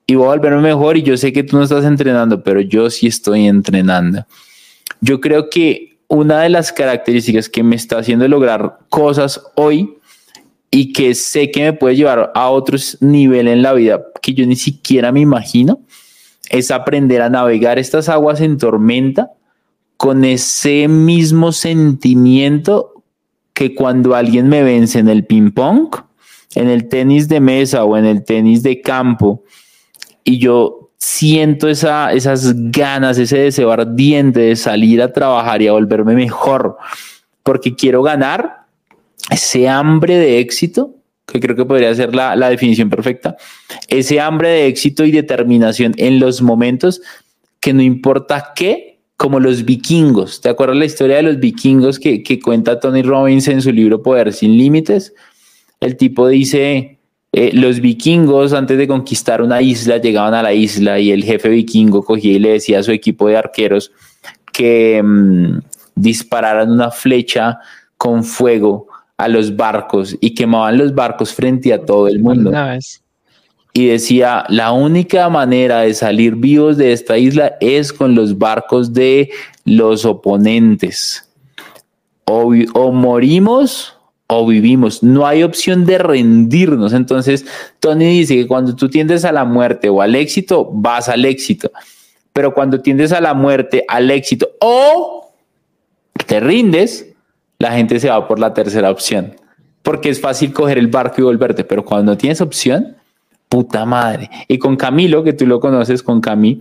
[0.06, 2.88] Y voy a volverme mejor y yo sé que tú no estás entrenando, pero yo
[2.90, 4.24] sí estoy entrenando.
[5.00, 9.95] Yo creo que una de las características que me está haciendo lograr cosas hoy
[10.70, 14.46] y que sé que me puede llevar a otros niveles en la vida que yo
[14.46, 15.80] ni siquiera me imagino,
[16.50, 19.30] es aprender a navegar estas aguas en tormenta
[19.96, 22.92] con ese mismo sentimiento
[23.52, 25.88] que cuando alguien me vence en el ping pong,
[26.54, 29.44] en el tenis de mesa o en el tenis de campo,
[30.24, 35.72] y yo siento esa, esas ganas, ese deseo ardiente de salir a trabajar y a
[35.72, 36.76] volverme mejor,
[37.42, 38.65] porque quiero ganar,
[39.30, 40.94] ese hambre de éxito,
[41.26, 43.36] que creo que podría ser la, definición perfecta,
[43.88, 47.00] ese hambre de éxito y determinación en los momentos
[47.60, 50.40] que no importa qué, como los vikingos.
[50.40, 54.32] ¿Te acuerdas la historia de los vikingos que, cuenta Tony Robbins en su libro Poder
[54.32, 55.14] sin Límites?
[55.80, 56.98] El tipo dice,
[57.32, 61.48] eh, los vikingos antes de conquistar una isla llegaban a la isla y el jefe
[61.48, 63.90] vikingo cogía y le decía a su equipo de arqueros
[64.52, 65.58] que mm,
[65.94, 67.58] dispararan una flecha
[67.98, 68.86] con fuego
[69.16, 72.52] a los barcos y quemaban los barcos frente a todo el mundo.
[73.72, 78.92] Y decía, la única manera de salir vivos de esta isla es con los barcos
[78.92, 79.30] de
[79.64, 81.28] los oponentes.
[82.24, 83.96] O, o morimos
[84.28, 85.02] o vivimos.
[85.02, 86.92] No hay opción de rendirnos.
[86.92, 87.46] Entonces,
[87.80, 91.70] Tony dice que cuando tú tiendes a la muerte o al éxito, vas al éxito.
[92.32, 95.32] Pero cuando tiendes a la muerte, al éxito o
[96.26, 97.05] te rindes,
[97.58, 99.34] la gente se va por la tercera opción.
[99.82, 102.96] Porque es fácil coger el barco y volverte, pero cuando no tienes opción,
[103.48, 104.28] puta madre.
[104.48, 106.60] Y con Camilo, que tú lo conoces, con Cami,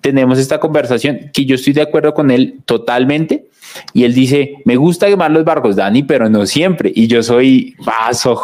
[0.00, 3.48] tenemos esta conversación que yo estoy de acuerdo con él totalmente.
[3.94, 6.92] Y él dice, me gusta quemar los barcos, Dani, pero no siempre.
[6.94, 8.38] Y yo soy vaso,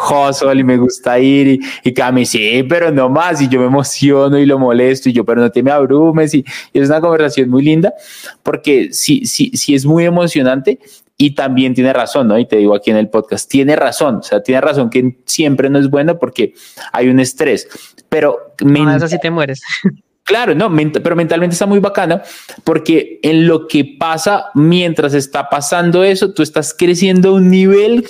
[0.53, 1.47] y me gusta ir.
[1.47, 3.39] Y, y Cami, sí, pero no más.
[3.41, 5.07] Y yo me emociono y lo molesto.
[5.07, 6.33] Y yo, pero no te me abrumes.
[6.33, 7.93] Y, y es una conversación muy linda
[8.41, 10.79] porque sí, sí, sí es muy emocionante
[11.21, 12.39] y también tiene razón, ¿no?
[12.39, 15.69] Y te digo aquí en el podcast, tiene razón, o sea, tiene razón que siempre
[15.69, 16.53] no es bueno porque
[16.93, 17.67] hay un estrés,
[18.07, 18.55] pero...
[18.61, 19.61] No, eso sí te mueres.
[20.23, 22.21] Claro, no, pero mentalmente está muy bacana
[22.63, 28.07] porque en lo que pasa mientras está pasando eso, tú estás creciendo a un nivel,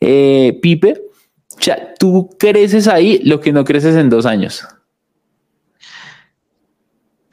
[0.00, 1.00] eh, Pipe,
[1.56, 4.66] o sea, tú creces ahí lo que no creces en dos años.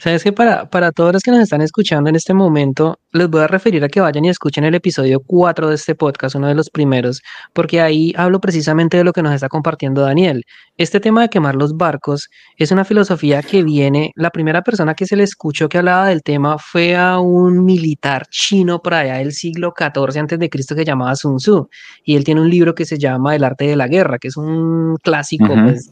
[0.02, 3.41] Sabes que para, para todos los que nos están escuchando en este momento, les voy
[3.41, 6.56] a referir a que vayan y escuchen el episodio 4 de este podcast, uno de
[6.56, 7.22] los primeros,
[7.52, 10.45] porque ahí hablo precisamente de lo que nos está compartiendo Daniel.
[10.78, 15.06] Este tema de quemar los barcos es una filosofía que viene, la primera persona que
[15.06, 19.34] se le escuchó que hablaba del tema fue a un militar chino por allá del
[19.34, 21.68] siglo XIV antes de Cristo que llamaba Sun Tzu,
[22.06, 24.38] y él tiene un libro que se llama El arte de la guerra, que es
[24.38, 25.91] un clásico, pues,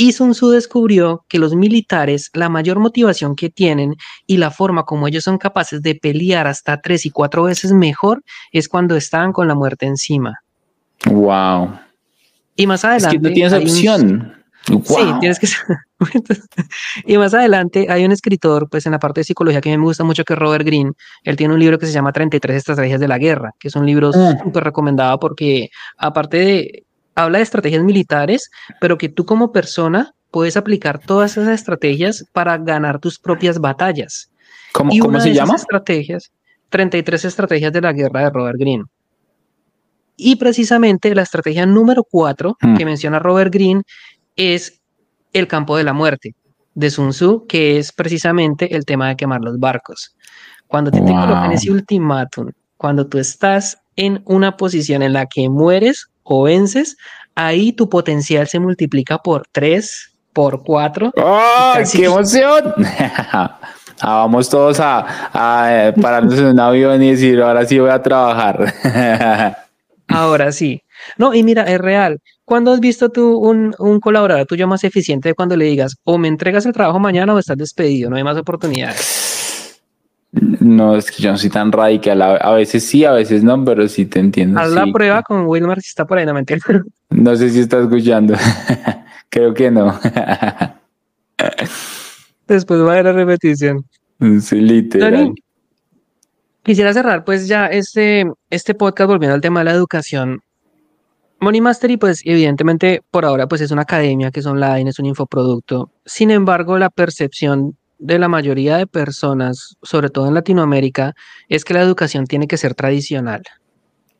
[0.00, 3.96] y Sun Tzu descubrió que los militares, la mayor motivación que tienen
[4.28, 8.22] y la forma como ellos son capaces de pelear hasta tres y cuatro veces mejor
[8.52, 10.38] es cuando están con la muerte encima.
[11.04, 11.80] Wow.
[12.54, 13.16] Y más adelante.
[13.16, 14.34] Es que no tienes opción.
[14.66, 15.48] Sí, tienes que
[17.06, 19.78] y más adelante hay un escritor, pues en la parte de psicología que a mí
[19.78, 20.92] me gusta mucho, que es Robert Greene.
[21.24, 23.84] Él tiene un libro que se llama 33 estrategias de la guerra, que es un
[23.84, 24.44] libro mm.
[24.44, 26.84] súper recomendado porque aparte de,
[27.18, 28.50] habla de estrategias militares,
[28.80, 34.30] pero que tú como persona puedes aplicar todas esas estrategias para ganar tus propias batallas.
[34.72, 35.56] ¿Cómo, y ¿cómo se llama?
[35.56, 36.30] Estrategias,
[36.68, 38.84] 33 estrategias de la guerra de Robert Greene.
[40.16, 42.76] Y precisamente la estrategia número 4 mm.
[42.76, 43.82] que menciona Robert Greene
[44.36, 44.80] es
[45.32, 46.34] el campo de la muerte
[46.74, 50.14] de Sun Tzu, que es precisamente el tema de quemar los barcos.
[50.68, 55.48] Cuando te, te colocan ese ultimátum, cuando tú estás en una posición en la que
[55.48, 56.96] mueres o vences,
[57.34, 61.12] ahí tu potencial se multiplica por tres, por cuatro.
[61.16, 62.74] ¡Oh, qué emoción!
[64.00, 67.90] Ah, vamos todos a, a eh, pararnos en un avión y decir, ahora sí voy
[67.90, 68.72] a trabajar.
[70.08, 70.80] ahora sí.
[71.16, 72.20] No, y mira, es real.
[72.44, 76.28] ¿Cuándo has visto tú un, un, colaborador tuyo más eficiente cuando le digas o me
[76.28, 78.08] entregas el trabajo mañana o estás despedido?
[78.08, 79.27] No hay más oportunidades.
[80.32, 82.20] No, es que yo no soy tan radical.
[82.20, 84.60] A, veces sí, a veces no, pero sí te entiendo.
[84.60, 86.64] Haz la prueba con Wilmar si está por ahí, no me entiendo.
[87.10, 88.34] No sé si está escuchando.
[89.30, 89.98] Creo que no.
[92.46, 93.84] Después va a haber la repetición.
[94.40, 95.32] Sí, literal.
[96.62, 100.42] quisiera cerrar pues ya este, este podcast volviendo al tema de la educación
[101.40, 105.06] Money Mastery, pues evidentemente por ahora pues es una academia que es online, es un
[105.06, 105.92] infoproducto.
[106.04, 111.14] Sin embargo, la percepción de la mayoría de personas, sobre todo en Latinoamérica,
[111.48, 113.42] es que la educación tiene que ser tradicional.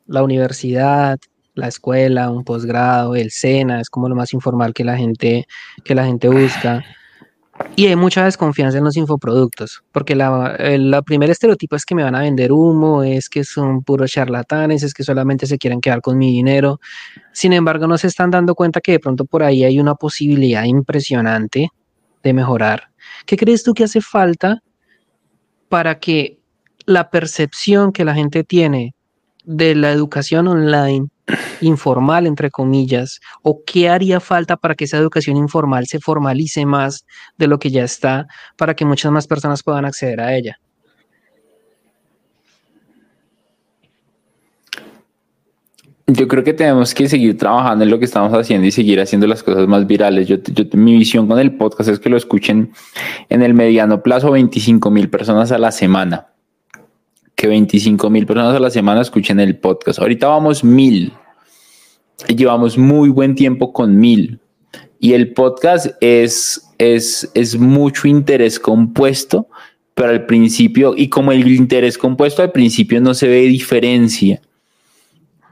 [0.05, 1.17] La universidad,
[1.55, 5.45] la escuela, un posgrado, el SENA, es como lo más informal que la gente,
[5.83, 6.83] que la gente busca.
[7.75, 12.03] Y hay mucha desconfianza en los infoproductos, porque la, el primer estereotipo es que me
[12.03, 16.01] van a vender humo, es que son puros charlatanes, es que solamente se quieren quedar
[16.01, 16.79] con mi dinero.
[17.33, 20.63] Sin embargo, no se están dando cuenta que de pronto por ahí hay una posibilidad
[20.63, 21.69] impresionante
[22.23, 22.88] de mejorar.
[23.25, 24.61] ¿Qué crees tú que hace falta
[25.69, 26.39] para que
[26.85, 28.95] la percepción que la gente tiene
[29.45, 31.07] de la educación online
[31.61, 37.05] informal, entre comillas, o qué haría falta para que esa educación informal se formalice más
[37.37, 40.57] de lo que ya está, para que muchas más personas puedan acceder a ella.
[46.11, 49.27] Yo creo que tenemos que seguir trabajando en lo que estamos haciendo y seguir haciendo
[49.27, 50.27] las cosas más virales.
[50.27, 50.37] Yo,
[50.73, 52.71] mi visión con el podcast es que lo escuchen
[53.29, 56.27] en el mediano plazo 25 mil personas a la semana
[57.35, 59.99] que 25 mil personas a la semana escuchen el podcast.
[59.99, 61.13] Ahorita vamos mil.
[62.27, 64.39] Llevamos muy buen tiempo con mil.
[64.99, 69.47] Y el podcast es, es, es mucho interés compuesto,
[69.93, 74.41] pero al principio, y como el interés compuesto al principio no se ve diferencia.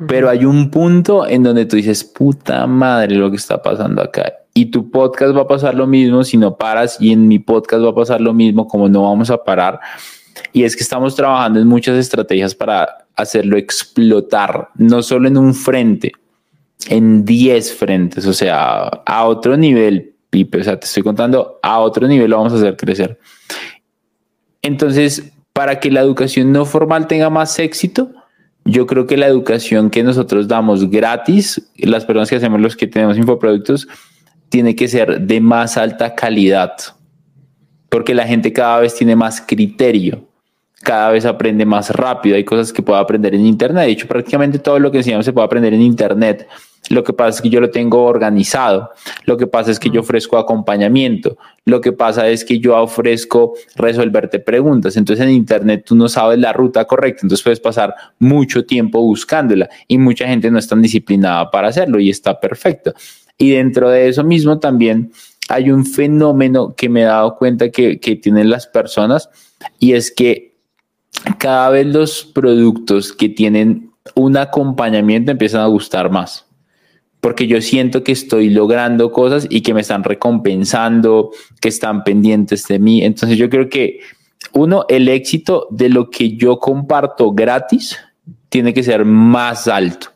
[0.06, 4.32] Pero hay un punto en donde tú dices, puta madre lo que está pasando acá.
[4.54, 7.84] Y tu podcast va a pasar lo mismo si no paras y en mi podcast
[7.84, 9.80] va a pasar lo mismo como no vamos a parar
[10.54, 15.54] y es que estamos trabajando en muchas estrategias para hacerlo explotar, no solo en un
[15.54, 16.12] frente,
[16.89, 21.80] en 10 frentes, o sea, a otro nivel, Pipe, o sea, te estoy contando, a
[21.80, 23.20] otro nivel lo vamos a hacer crecer.
[24.62, 28.12] Entonces, para que la educación no formal tenga más éxito,
[28.68, 32.86] yo creo que la educación que nosotros damos gratis, las personas que hacemos los que
[32.86, 33.88] tenemos infoproductos,
[34.49, 36.74] tiene que ser de más alta calidad,
[37.89, 40.26] porque la gente cada vez tiene más criterio
[40.84, 42.36] cada vez aprende más rápido.
[42.36, 43.86] Hay cosas que puedo aprender en Internet.
[43.86, 46.47] De hecho, prácticamente todo lo que enseñamos se puede aprender en Internet.
[46.89, 48.91] Lo que pasa es que yo lo tengo organizado.
[49.25, 51.38] Lo que pasa es que yo ofrezco acompañamiento.
[51.65, 54.95] Lo que pasa es que yo ofrezco resolverte preguntas.
[54.95, 57.21] Entonces en Internet tú no sabes la ruta correcta.
[57.23, 61.99] Entonces puedes pasar mucho tiempo buscándola y mucha gente no es tan disciplinada para hacerlo
[61.99, 62.93] y está perfecto.
[63.38, 65.11] Y dentro de eso mismo también
[65.49, 69.30] hay un fenómeno que me he dado cuenta que, que tienen las personas
[69.80, 70.47] y es que
[71.38, 76.45] cada vez los productos que tienen un acompañamiento empiezan a gustar más.
[77.20, 82.68] Porque yo siento que estoy logrando cosas y que me están recompensando, que están pendientes
[82.68, 83.03] de mí.
[83.03, 83.99] Entonces yo creo que
[84.53, 87.97] uno, el éxito de lo que yo comparto gratis
[88.49, 90.07] tiene que ser más alto.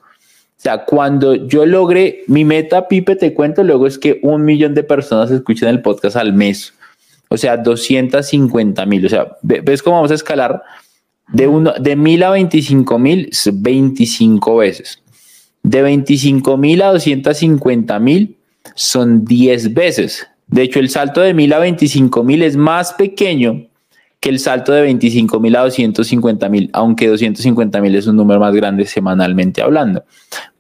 [0.62, 4.76] O sea, cuando yo logre mi meta, Pipe, te cuento, luego es que un millón
[4.76, 6.76] de personas escuchen el podcast al mes.
[7.30, 9.06] O sea, 250 mil.
[9.06, 10.62] O sea, ¿ves cómo vamos a escalar?
[11.32, 15.02] De, uno, de mil a 25 mil, 25 veces.
[15.64, 18.38] De 25 mil a 250 mil
[18.76, 20.28] son 10 veces.
[20.48, 23.68] De hecho, el salto de mil a 25 mil es más pequeño
[24.20, 28.40] que el salto de 25 mil a 250 mil, aunque 250 mil es un número
[28.40, 30.04] más grande semanalmente hablando.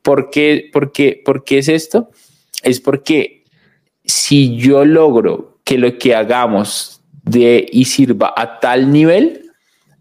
[0.01, 2.09] ¿Por qué, por, qué, ¿Por qué es esto?
[2.63, 3.43] Es porque
[4.03, 9.50] si yo logro que lo que hagamos de y sirva a tal nivel,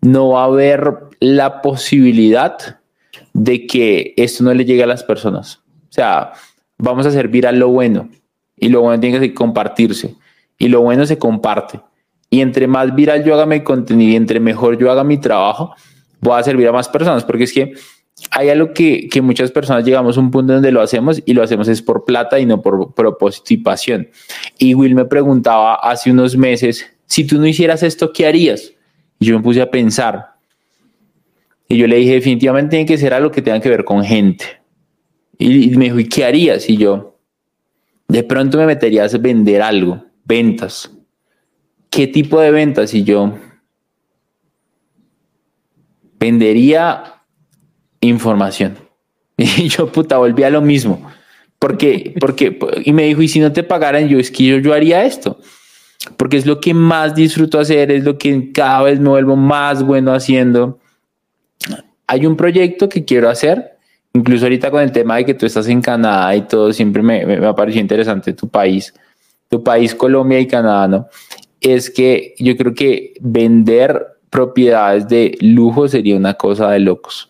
[0.00, 2.78] no va a haber la posibilidad
[3.32, 5.60] de que esto no le llegue a las personas.
[5.88, 6.32] O sea,
[6.78, 8.08] vamos a servir a lo bueno
[8.56, 10.14] y lo bueno tiene que compartirse
[10.58, 11.80] y lo bueno se comparte.
[12.30, 15.74] Y entre más viral yo haga mi contenido y entre mejor yo haga mi trabajo,
[16.20, 17.74] voy a servir a más personas, porque es que
[18.30, 21.42] hay algo que, que muchas personas llegamos a un punto donde lo hacemos y lo
[21.42, 24.08] hacemos es por plata y no por propósito y pasión.
[24.58, 28.72] Y Will me preguntaba hace unos meses, si tú no hicieras esto, ¿qué harías?
[29.20, 30.30] Y yo me puse a pensar.
[31.68, 34.44] Y yo le dije, definitivamente tiene que ser algo que tenga que ver con gente.
[35.38, 36.68] Y, me dijo, ¿y qué harías?
[36.68, 37.18] Y yo,
[38.08, 40.90] de pronto me meterías a vender algo, ventas.
[41.90, 42.92] ¿Qué tipo de ventas?
[42.92, 43.38] Y yo,
[46.18, 47.22] vendería
[48.00, 48.76] información.
[49.36, 51.10] Y yo, puta, volví a lo mismo.
[51.58, 54.74] Porque, porque, y me dijo, y si no te pagaran, yo es que yo, yo
[54.74, 55.38] haría esto.
[56.16, 59.82] Porque es lo que más disfruto hacer, es lo que cada vez me vuelvo más
[59.82, 60.78] bueno haciendo.
[62.06, 63.76] Hay un proyecto que quiero hacer,
[64.12, 67.24] incluso ahorita con el tema de que tú estás en Canadá y todo, siempre me,
[67.26, 68.94] me, me pareció interesante tu país,
[69.48, 71.08] tu país, Colombia y Canadá, ¿no?
[71.60, 77.28] Es que yo creo que vender propiedades de lujo sería una cosa de locos.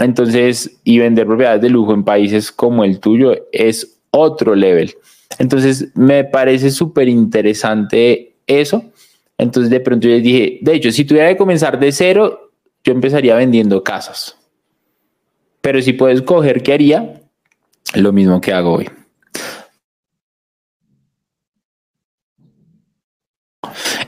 [0.00, 4.94] Entonces, y vender propiedades de lujo en países como el tuyo es otro level.
[5.38, 8.84] Entonces, me parece súper interesante eso.
[9.38, 12.52] Entonces, de pronto yo dije, de hecho, si tuviera que comenzar de cero,
[12.84, 14.36] yo empezaría vendiendo casas.
[15.60, 17.20] Pero si puedes coger, ¿qué haría?
[17.94, 18.90] Lo mismo que hago hoy.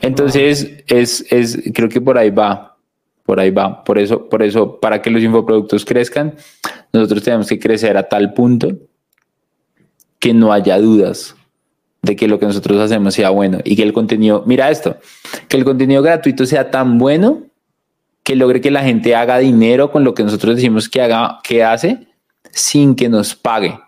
[0.01, 2.77] Entonces, es, es, creo que por ahí va
[3.27, 3.83] por ahí va.
[3.83, 6.33] Por eso, por eso, para que los infoproductos crezcan,
[6.93, 8.69] nosotros tenemos que crecer a tal punto
[10.27, 11.37] que no haya dudas
[12.01, 14.97] de que lo que nosotros hacemos sea bueno y que el contenido, mira esto,
[15.47, 17.43] que el contenido gratuito sea tan bueno
[18.23, 21.63] que logre que la gente haga dinero con lo que nosotros decimos que haga, que
[21.63, 22.07] hace,
[22.51, 23.79] sin que nos pague.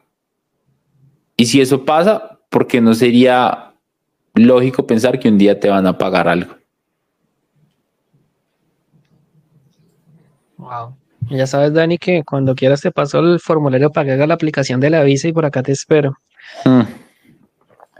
[1.35, 3.73] Y si eso pasa, ¿por qué no sería
[4.33, 6.55] lógico pensar que un día te van a pagar algo?
[10.55, 10.95] Wow.
[11.31, 14.79] Ya sabes, Dani, que cuando quieras te paso el formulario para que haga la aplicación
[14.79, 16.17] de la visa y por acá te espero.
[16.66, 16.82] Hmm.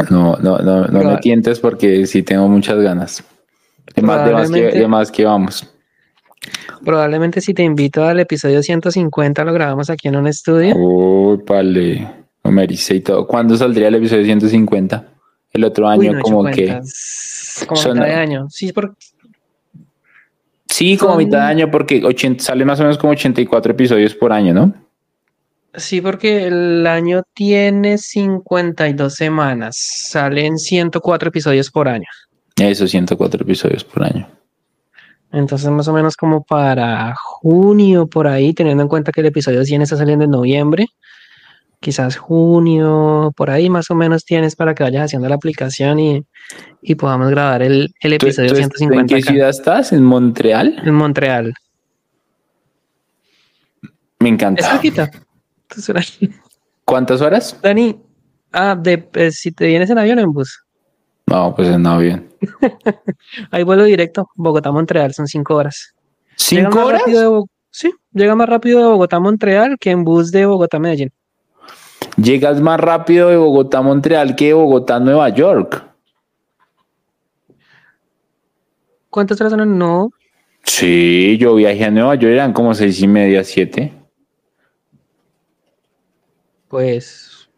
[0.10, 3.24] No, no, no, no me tientes porque sí tengo muchas ganas.
[3.96, 5.70] De más, que, que vamos.
[6.86, 10.76] Probablemente si te invito al episodio 150 lo grabamos aquí en un estudio.
[10.76, 12.08] Uy, vale.
[12.44, 13.28] Me y todo.
[13.28, 15.06] ¿Cuándo saldría el episodio 150?
[15.52, 16.80] El otro año como que...
[17.68, 18.48] Como de año.
[18.50, 18.96] Sí, porque
[20.70, 24.32] Sí, como mitad de año, porque 80, sale más o menos como 84 episodios por
[24.32, 24.74] año, ¿no?
[25.74, 29.78] Sí, porque el año tiene 52 semanas.
[29.78, 32.08] Salen 104 episodios por año.
[32.58, 34.28] Eso, 104 episodios por año.
[35.32, 39.64] Entonces, más o menos como para junio, por ahí, teniendo en cuenta que el episodio
[39.64, 40.88] 100 está saliendo en noviembre
[41.80, 46.26] quizás junio, por ahí más o menos tienes para que vayas haciendo la aplicación y,
[46.96, 49.00] podamos grabar el, episodio 150.
[49.00, 49.94] ¿En qué ciudad estás?
[49.94, 50.82] ¿En Montreal?
[50.84, 51.54] En Montreal.
[54.20, 54.62] Me encanta.
[54.62, 55.22] Es
[56.86, 57.58] ¿Cuántas horas?
[57.62, 58.00] Dani,
[58.52, 60.64] ah, de, eh, si te vienes en avión o en bus.
[61.28, 62.28] No, pues en avión.
[63.52, 65.94] Hay vuelo directo, Bogotá-Montreal, son cinco horas.
[66.36, 67.04] ¿Cinco horas?
[67.70, 71.12] sí, llega más rápido de Bogotá-Montreal que en bus de Bogotá-Medellín.
[72.18, 75.86] Llegas más rápido de Bogotá a Montreal que de Bogotá a Nueva York.
[79.10, 79.78] ¿Cuántas horas son?
[79.78, 80.10] No.
[80.64, 83.94] Sí, yo viajé a Nueva York, eran como seis y media, siete.
[86.70, 87.50] Pues.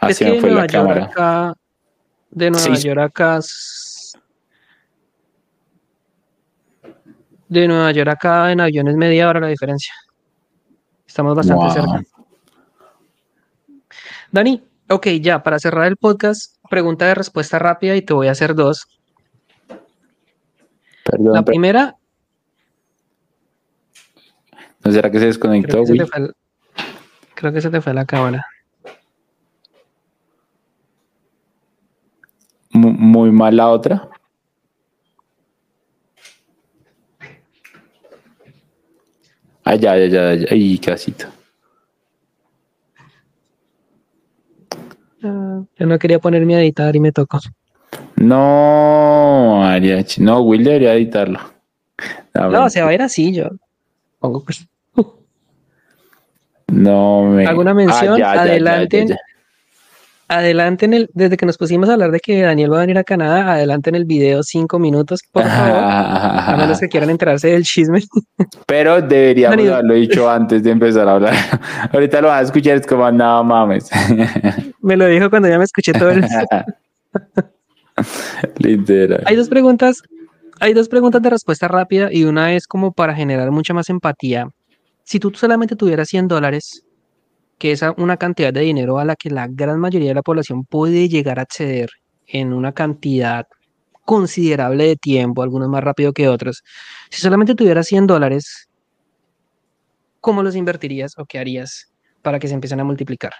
[0.00, 1.04] Así fue la cámara.
[1.04, 1.54] Acá,
[2.30, 3.40] de Nueva York acá.
[7.48, 9.92] De Nueva York acá en avión es media hora la diferencia.
[11.06, 12.02] Estamos bastante cerca.
[14.30, 18.32] Dani, ok, ya, para cerrar el podcast, pregunta de respuesta rápida y te voy a
[18.32, 18.86] hacer dos.
[21.04, 21.96] Perdón, la primera.
[24.84, 25.84] ¿No será que se desconectó?
[27.44, 28.46] Creo que, se te fue la cámara.
[32.72, 34.08] Muy, mal la otra.
[39.62, 40.46] Ay, ya, ya, ya, ya.
[40.50, 41.26] Ay, casito.
[45.20, 47.40] yo no quería ponerme a editar y me tocó.
[48.16, 50.22] No, Ariachi.
[50.22, 51.40] No, Will debería editarlo.
[52.32, 53.50] no, se va a ir así yo.
[54.18, 54.66] Pongo pues.
[56.68, 57.46] No me.
[57.46, 58.18] ¿Alguna Ah, mención?
[58.18, 59.16] ya, ya, ya, adelante, ya, ya.
[60.28, 62.98] adelante en el, desde que nos pusimos a hablar de que Daniel va a venir
[62.98, 65.82] a Canadá, adelante en el video cinco minutos, por favor.
[65.82, 68.02] A menos que quieran enterarse del chisme.
[68.66, 71.34] Pero deberíamos haberlo dicho antes de empezar a hablar.
[71.92, 73.90] Ahorita lo vas a escuchar, es como, no mames.
[74.80, 76.24] Me lo dijo cuando ya me escuché todo el...
[78.58, 79.22] Literal.
[79.26, 80.02] Hay dos preguntas,
[80.60, 84.48] hay dos preguntas de respuesta rápida y una es como para generar mucha más empatía.
[85.04, 86.84] Si tú solamente tuvieras 100 dólares,
[87.58, 90.64] que es una cantidad de dinero a la que la gran mayoría de la población
[90.64, 91.90] puede llegar a acceder
[92.26, 93.46] en una cantidad
[94.04, 96.62] considerable de tiempo, algunos más rápido que otros.
[97.10, 98.68] Si solamente tuvieras 100 dólares,
[100.20, 103.32] ¿cómo los invertirías o qué harías para que se empiecen a multiplicar?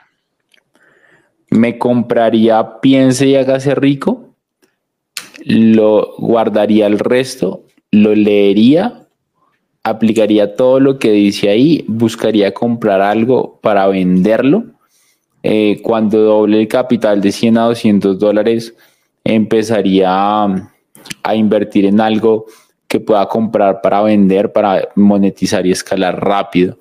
[1.51, 4.35] Me compraría Piense y hágase rico.
[5.45, 7.67] Lo guardaría el resto.
[7.91, 9.04] Lo leería.
[9.85, 11.85] Aplicaría todo lo que dice ahí.
[11.87, 14.65] Buscaría comprar algo para venderlo.
[15.43, 18.75] Eh, cuando doble el capital de 100 a 200 dólares,
[19.25, 20.71] empezaría a,
[21.23, 22.47] a invertir en algo
[22.89, 26.79] que pueda comprar para vender, para monetizar y escalar rápido.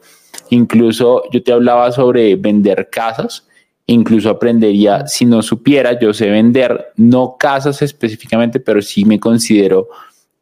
[0.49, 3.47] Incluso yo te hablaba sobre vender casas,
[3.87, 9.87] incluso aprendería, si no supiera, yo sé vender, no casas específicamente, pero sí me considero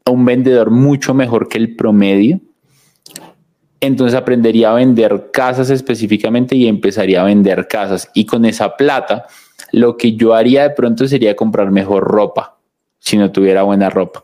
[0.05, 2.39] un vendedor mucho mejor que el promedio.
[3.81, 8.09] Entonces aprendería a vender casas específicamente y empezaría a vender casas.
[8.13, 9.25] Y con esa plata,
[9.71, 12.57] lo que yo haría de pronto sería comprar mejor ropa,
[12.99, 14.23] si no tuviera buena ropa,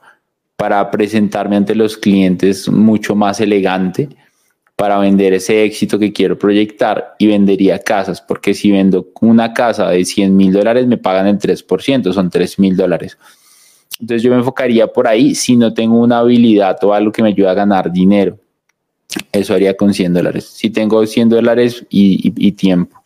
[0.55, 4.09] para presentarme ante los clientes mucho más elegante,
[4.75, 9.89] para vender ese éxito que quiero proyectar y vendería casas, porque si vendo una casa
[9.89, 13.17] de 100 mil dólares me pagan el 3%, son 3 mil dólares.
[13.99, 17.29] Entonces yo me enfocaría por ahí si no tengo una habilidad o algo que me
[17.29, 18.37] ayude a ganar dinero.
[19.31, 20.45] Eso haría con 100 dólares.
[20.45, 23.03] Si tengo 100 dólares y, y- y tiempo.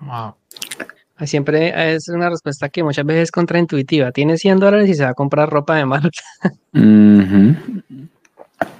[0.00, 0.34] Wow.
[1.26, 4.12] Siempre es una respuesta que muchas veces es contraintuitiva.
[4.12, 6.10] Tiene 100 dólares y se va a comprar ropa de marca.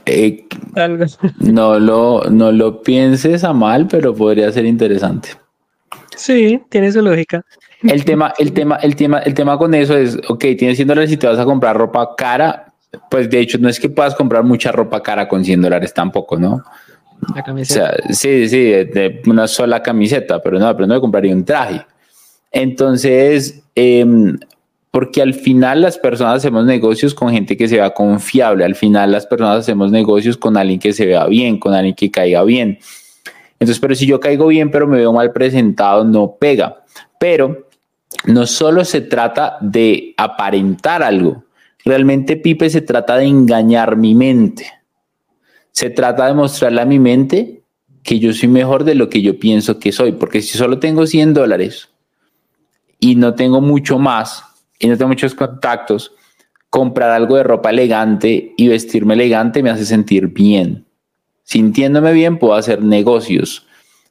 [0.06, 0.46] Eh,
[1.40, 5.30] no, lo, no lo pienses a mal, pero podría ser interesante.
[6.16, 7.44] Sí, tiene su lógica.
[7.82, 11.12] El tema, el tema, el tema, el tema con eso es, ok, tienes 100 dólares
[11.12, 12.67] y te vas a comprar ropa cara,
[13.10, 16.36] pues de hecho no es que puedas comprar mucha ropa cara con 100 dólares tampoco,
[16.38, 16.62] ¿no?
[17.34, 17.90] La O camiseta.
[17.96, 21.44] sea, sí, sí, de, de una sola camiseta, pero no, pero no me compraría un
[21.44, 21.84] traje.
[22.52, 24.38] Entonces, em,
[24.90, 29.12] porque al final las personas hacemos negocios con gente que se vea confiable, al final
[29.12, 32.78] las personas hacemos negocios con alguien que se vea bien, con alguien que caiga bien.
[33.60, 36.82] Entonces, pero si yo caigo bien, pero me veo mal presentado, no pega.
[37.18, 37.68] Pero
[38.26, 41.44] no solo se trata de aparentar algo,
[41.88, 44.66] realmente Pipe se trata de engañar mi mente.
[45.72, 47.62] Se trata de mostrarle a mi mente
[48.02, 51.06] que yo soy mejor de lo que yo pienso que soy, porque si solo tengo
[51.06, 51.88] 100 dólares
[53.00, 54.44] y no tengo mucho más
[54.78, 56.12] y no tengo muchos contactos,
[56.70, 60.86] comprar algo de ropa elegante y vestirme elegante me hace sentir bien.
[61.44, 63.66] Sintiéndome bien puedo hacer negocios.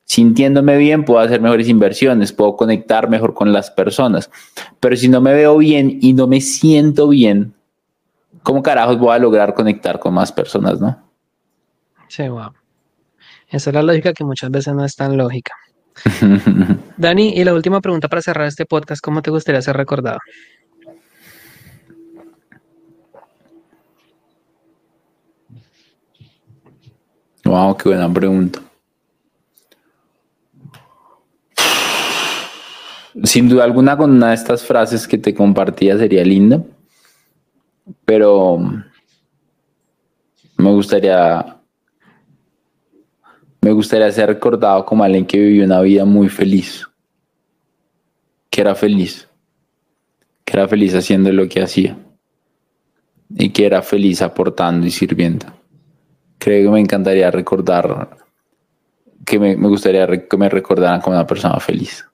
[0.05, 4.31] Sintiéndome bien puedo hacer mejores inversiones, puedo conectar mejor con las personas.
[4.79, 7.56] Pero si no me veo bien y no me siento bien,
[8.47, 10.97] ¿cómo carajos voy a lograr conectar con más personas, no?
[12.07, 12.53] Sí, wow.
[13.49, 15.51] Esa es la lógica que muchas veces no es tan lógica.
[16.97, 20.19] Dani, y la última pregunta para cerrar este podcast, ¿cómo te gustaría ser recordado?
[27.43, 28.61] Wow, qué buena pregunta.
[33.23, 36.63] Sin duda alguna, con una de estas frases que te compartía sería linda,
[38.05, 38.59] pero
[40.57, 41.57] me gustaría,
[43.61, 46.88] me gustaría ser recordado como alguien que vivió una vida muy feliz,
[48.49, 49.27] que era feliz,
[50.45, 51.97] que era feliz haciendo lo que hacía
[53.30, 55.57] y que era feliz aportando y sirviendo
[56.38, 58.09] creo que me encantaría recordar,
[59.26, 62.05] que me, me gustaría que me recordaran como una persona feliz.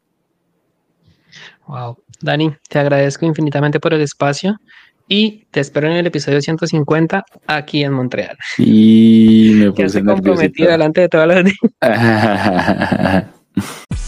[1.67, 1.97] Wow.
[2.21, 4.59] Dani, te agradezco infinitamente por el espacio
[5.07, 8.37] y te espero en el episodio 150 aquí en Montreal.
[8.57, 11.43] Y me puse se comprometido delante de todas las...